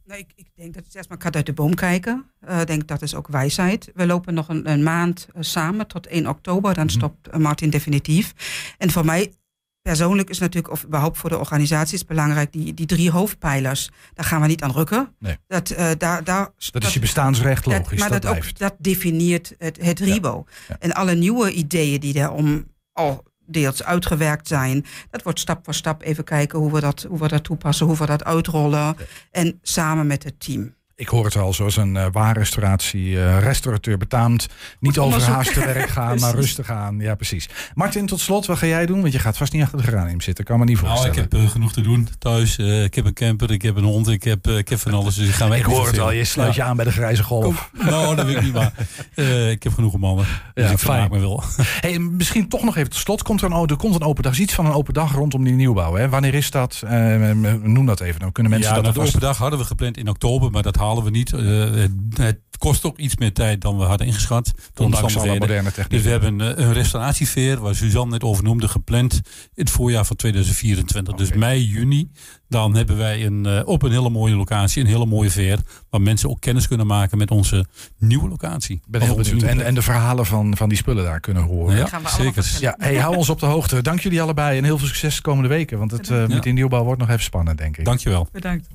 Nee, 0.06 0.20
ik, 0.20 0.32
ik 0.36 0.48
denk 0.56 0.74
dat 0.74 0.84
het 0.86 0.96
eerst 0.96 1.10
maar 1.10 1.18
kat 1.18 1.36
uit 1.36 1.46
de 1.46 1.54
boom 1.54 1.74
kijken. 1.76 2.26
Eh, 2.40 2.60
Ik 2.60 2.68
denk 2.68 2.88
dat 2.88 3.02
is 3.02 3.16
ook 3.16 3.28
wijsheid. 3.28 3.92
We 3.94 4.06
lopen 4.06 4.34
nog 4.34 4.50
een, 4.50 4.70
een 4.70 4.84
maand 4.84 5.28
eh, 5.34 5.42
samen 5.42 5.88
tot 5.88 6.08
1 6.08 6.28
oktober. 6.28 6.74
Dan 6.74 6.86
Mhm. 6.86 6.94
stopt 6.94 7.28
eh, 7.28 7.40
Martin 7.40 7.70
definitief. 7.70 8.34
En 8.78 8.92
voor 8.92 9.06
mij 9.06 9.34
persoonlijk 9.82 10.30
is 10.30 10.40
natuurlijk, 10.40 10.74
of 10.74 10.84
überhaupt 10.86 11.18
voor 11.18 11.30
de 11.30 11.38
organisatie, 11.38 11.96
is 11.96 12.06
belangrijk 12.06 12.52
die, 12.52 12.74
die 12.74 12.86
drie 12.86 13.12
hoofdpijlers. 13.12 13.90
Daar 14.14 14.26
gaan 14.26 14.42
we 14.42 14.48
niet 14.48 14.64
aan 14.64 14.72
rukken. 14.72 15.16
Nee. 15.20 15.38
Dat, 15.48 15.70
eh, 15.70 15.90
daar, 15.98 16.24
daar, 16.24 16.50
Dat 16.72 16.84
is 16.84 16.94
je 16.94 17.00
bestaansrecht 17.00 17.64
dat- 17.64 17.74
logisch, 17.74 18.00
maar 18.00 18.10
dat, 18.10 18.22
dat, 18.22 18.32
blijft. 18.32 18.50
ook, 18.50 18.58
dat 18.58 18.76
definieert 18.78 19.54
het, 19.58 19.78
het 19.82 20.00
RIBO. 20.00 20.46
ja. 20.68 20.76
En 20.80 20.94
alle 20.94 21.16
nieuwe 21.16 21.52
ideeën 21.52 22.00
die 22.00 22.14
daarom 22.14 22.68
al 22.94 23.28
deels 23.46 23.84
uitgewerkt 23.84 24.48
zijn. 24.48 24.86
Dat 25.10 25.24
wordt 25.24 25.40
stap 25.40 25.64
voor 25.66 25.74
stap 25.74 26.02
even 26.02 26.24
kijken 26.24 26.60
hoe 26.60 26.72
we 26.74 26.80
dat, 26.80 27.06
hoe 27.10 27.20
we 27.20 27.28
dat 27.28 27.44
toepassen, 27.44 27.86
hoe 27.86 27.98
we 27.98 28.06
dat 28.06 28.24
uitrollen. 28.24 28.96
En 29.32 29.60
samen 29.62 30.08
met 30.08 30.24
het 30.24 30.40
team. 30.40 30.76
Ik 31.00 31.08
hoor 31.08 31.26
het 31.26 31.36
al, 31.36 31.54
zoals 31.54 31.78
een 31.78 31.96
uh, 31.96 32.06
waarrestauratie, 32.12 33.06
uh, 33.06 33.40
restaurateur 33.40 33.98
betaamt. 33.98 34.48
Niet 34.80 34.98
overhaast 34.98 35.54
te 35.54 35.60
werk 35.60 35.90
gaan, 35.90 36.20
maar 36.20 36.36
rustig 36.36 36.70
aan. 36.70 37.00
Ja, 37.00 37.16
precies. 37.16 37.50
Martin, 37.74 38.06
tot 38.06 38.20
slot, 38.20 38.46
wat 38.46 38.58
ga 38.58 38.66
jij 38.66 38.86
doen? 38.86 39.02
Want 39.02 39.14
je 39.14 39.20
gaat 39.20 39.38
vast 39.38 39.54
niet 39.54 39.62
achter 39.62 39.78
de 39.78 39.84
geranium 39.84 40.22
zitten, 40.22 40.46
kan 40.46 40.60
me 40.60 40.66
niet 40.66 40.78
voorstellen. 40.78 41.16
Nou, 41.16 41.26
ik 41.26 41.32
heb 41.32 41.42
uh, 41.42 41.50
genoeg 41.50 41.74
te 41.74 41.82
doen 41.82 42.08
thuis. 42.20 42.58
Uh, 42.58 42.84
ik 42.84 42.96
heb 42.96 43.06
een 43.06 43.14
camper, 43.14 43.52
ik 43.52 43.62
heb 43.62 43.76
een 43.76 43.84
hond, 43.84 44.08
ik 44.08 44.24
heb, 44.24 44.48
uh, 44.48 44.58
ik 44.58 44.70
heb 44.70 44.80
van 44.80 44.94
alles. 44.94 45.16
Dus 45.16 45.28
ik 45.28 45.34
ga 45.34 45.46
ik 45.56 45.64
hoor 45.64 45.88
het 45.88 46.00
al, 46.00 46.12
je 46.12 46.24
sluit 46.24 46.56
ja. 46.56 46.64
je 46.64 46.70
aan 46.70 46.76
bij 46.76 46.86
de 46.86 46.92
grijze 46.92 47.24
golf. 47.24 47.70
Kom, 47.78 47.88
nou, 47.88 48.16
dat 48.16 48.26
weet 48.26 48.36
ik 48.36 48.42
niet, 48.42 48.54
maar 48.54 48.74
uh, 49.16 49.50
ik 49.50 49.64
heb 49.64 49.74
genoeg 49.74 49.98
mannen. 49.98 50.26
Dus 50.54 50.66
ja, 50.66 50.72
ik 50.72 50.80
vermaak 50.80 51.12
me 51.12 51.20
wel. 51.20 51.44
Hey, 51.82 52.00
misschien 52.00 52.48
toch 52.48 52.64
nog 52.64 52.78
even 52.78 52.90
tot 52.90 53.00
slot. 53.00 53.24
Komt 53.24 53.42
er, 53.42 53.52
een, 53.52 53.68
er 53.68 53.76
komt 53.76 53.96
een 53.96 54.04
open 54.04 54.24
dag, 54.24 54.38
iets 54.38 54.54
van 54.54 54.66
een 54.66 54.74
open 54.74 54.94
dag 54.94 55.14
rondom 55.14 55.44
die 55.44 55.54
nieuwbouw. 55.54 55.96
Hè? 55.96 56.10
Wanneer 56.10 56.34
is 56.34 56.52
dat? 56.52 56.82
Uh, 56.84 57.32
noem 57.62 57.86
dat 57.86 58.00
even. 58.00 58.20
Dan 58.20 58.32
kunnen 58.32 58.52
mensen 58.52 58.70
ja, 58.70 58.76
dat 58.76 58.84
nou, 58.84 59.06
de 59.06 59.10
open 59.10 59.20
dag 59.20 59.38
hadden 59.38 59.60
we 59.60 59.66
gepland 59.66 59.98
in 59.98 60.10
oktober, 60.10 60.52
maar 60.52 60.64
dat 60.64 60.76
halen 60.76 60.89
we 60.98 61.10
niet. 61.10 61.32
Uh, 61.32 61.72
het, 61.72 61.92
het, 62.14 62.38
kost 62.60 62.86
ook 62.86 62.98
iets 62.98 63.18
meer 63.18 63.34
tijd 63.34 63.62
dan 63.62 63.78
we 63.78 63.84
hadden 63.84 64.08
ingeschat. 64.08 64.52
Ondanks 64.78 65.18
alle 65.18 65.38
moderne 65.38 65.72
techniek. 65.72 65.90
Dus 65.90 66.02
we 66.02 66.10
hebben 66.10 66.40
een, 66.40 66.62
een 66.62 66.74
restauratieveer, 66.74 67.60
waar 67.60 67.76
Suzanne 67.76 68.12
net 68.12 68.24
over 68.24 68.44
noemde, 68.44 68.68
gepland 68.68 69.14
in 69.14 69.22
het 69.54 69.70
voorjaar 69.70 70.06
van 70.06 70.16
2024. 70.16 71.14
Okay. 71.14 71.26
Dus 71.26 71.36
mei, 71.38 71.66
juni. 71.66 72.12
Dan 72.48 72.76
hebben 72.76 72.98
wij 72.98 73.26
een, 73.26 73.48
uh, 73.48 73.62
op 73.66 73.84
een 73.84 73.92
hele 73.92 74.10
mooie 74.10 74.36
locatie, 74.36 74.82
een 74.82 74.90
hele 74.90 75.06
mooie 75.06 75.30
veer. 75.30 75.60
Waar 75.90 76.02
mensen 76.02 76.30
ook 76.30 76.42
kennis 76.42 76.68
kunnen 76.68 76.88
maken 76.88 77.18
met 77.18 77.32
onze 77.32 77.66
nieuwe 77.98 78.30
locatie. 78.30 78.76
Ik 78.76 78.82
ben 78.88 79.02
heel 79.02 79.16
benieuwd. 79.16 79.44
En, 79.44 79.66
en 79.66 79.76
de 79.76 79.82
verhalen 79.82 80.26
van, 80.26 80.58
van 80.58 80.70
die 80.70 80.78
spullen 80.78 81.04
daar 81.04 81.20
kunnen 81.20 81.44
horen. 81.44 81.78
Ja, 81.78 82.08
zeker. 82.08 82.58
Ja, 82.60 82.76
hey, 82.78 82.96
hou 82.96 83.16
ons 83.16 83.30
op 83.30 83.40
de 83.40 83.46
hoogte. 83.46 83.82
Dank 83.82 84.00
jullie 84.00 84.22
allebei 84.22 84.58
en 84.58 84.64
heel 84.64 84.78
veel 84.78 84.88
succes 84.88 85.16
de 85.16 85.22
komende 85.22 85.50
weken. 85.50 85.78
Want 85.78 85.92
het 85.92 86.10
uh, 86.10 86.28
met 86.28 86.44
die 86.44 86.54
nieuwbouw 86.54 86.84
wordt 86.84 87.00
nog 87.00 87.10
even 87.10 87.24
spannend, 87.24 87.58
denk 87.58 87.78
ik. 87.78 87.86
Dankjewel. 87.86 88.28
Bedankt. 88.32 88.68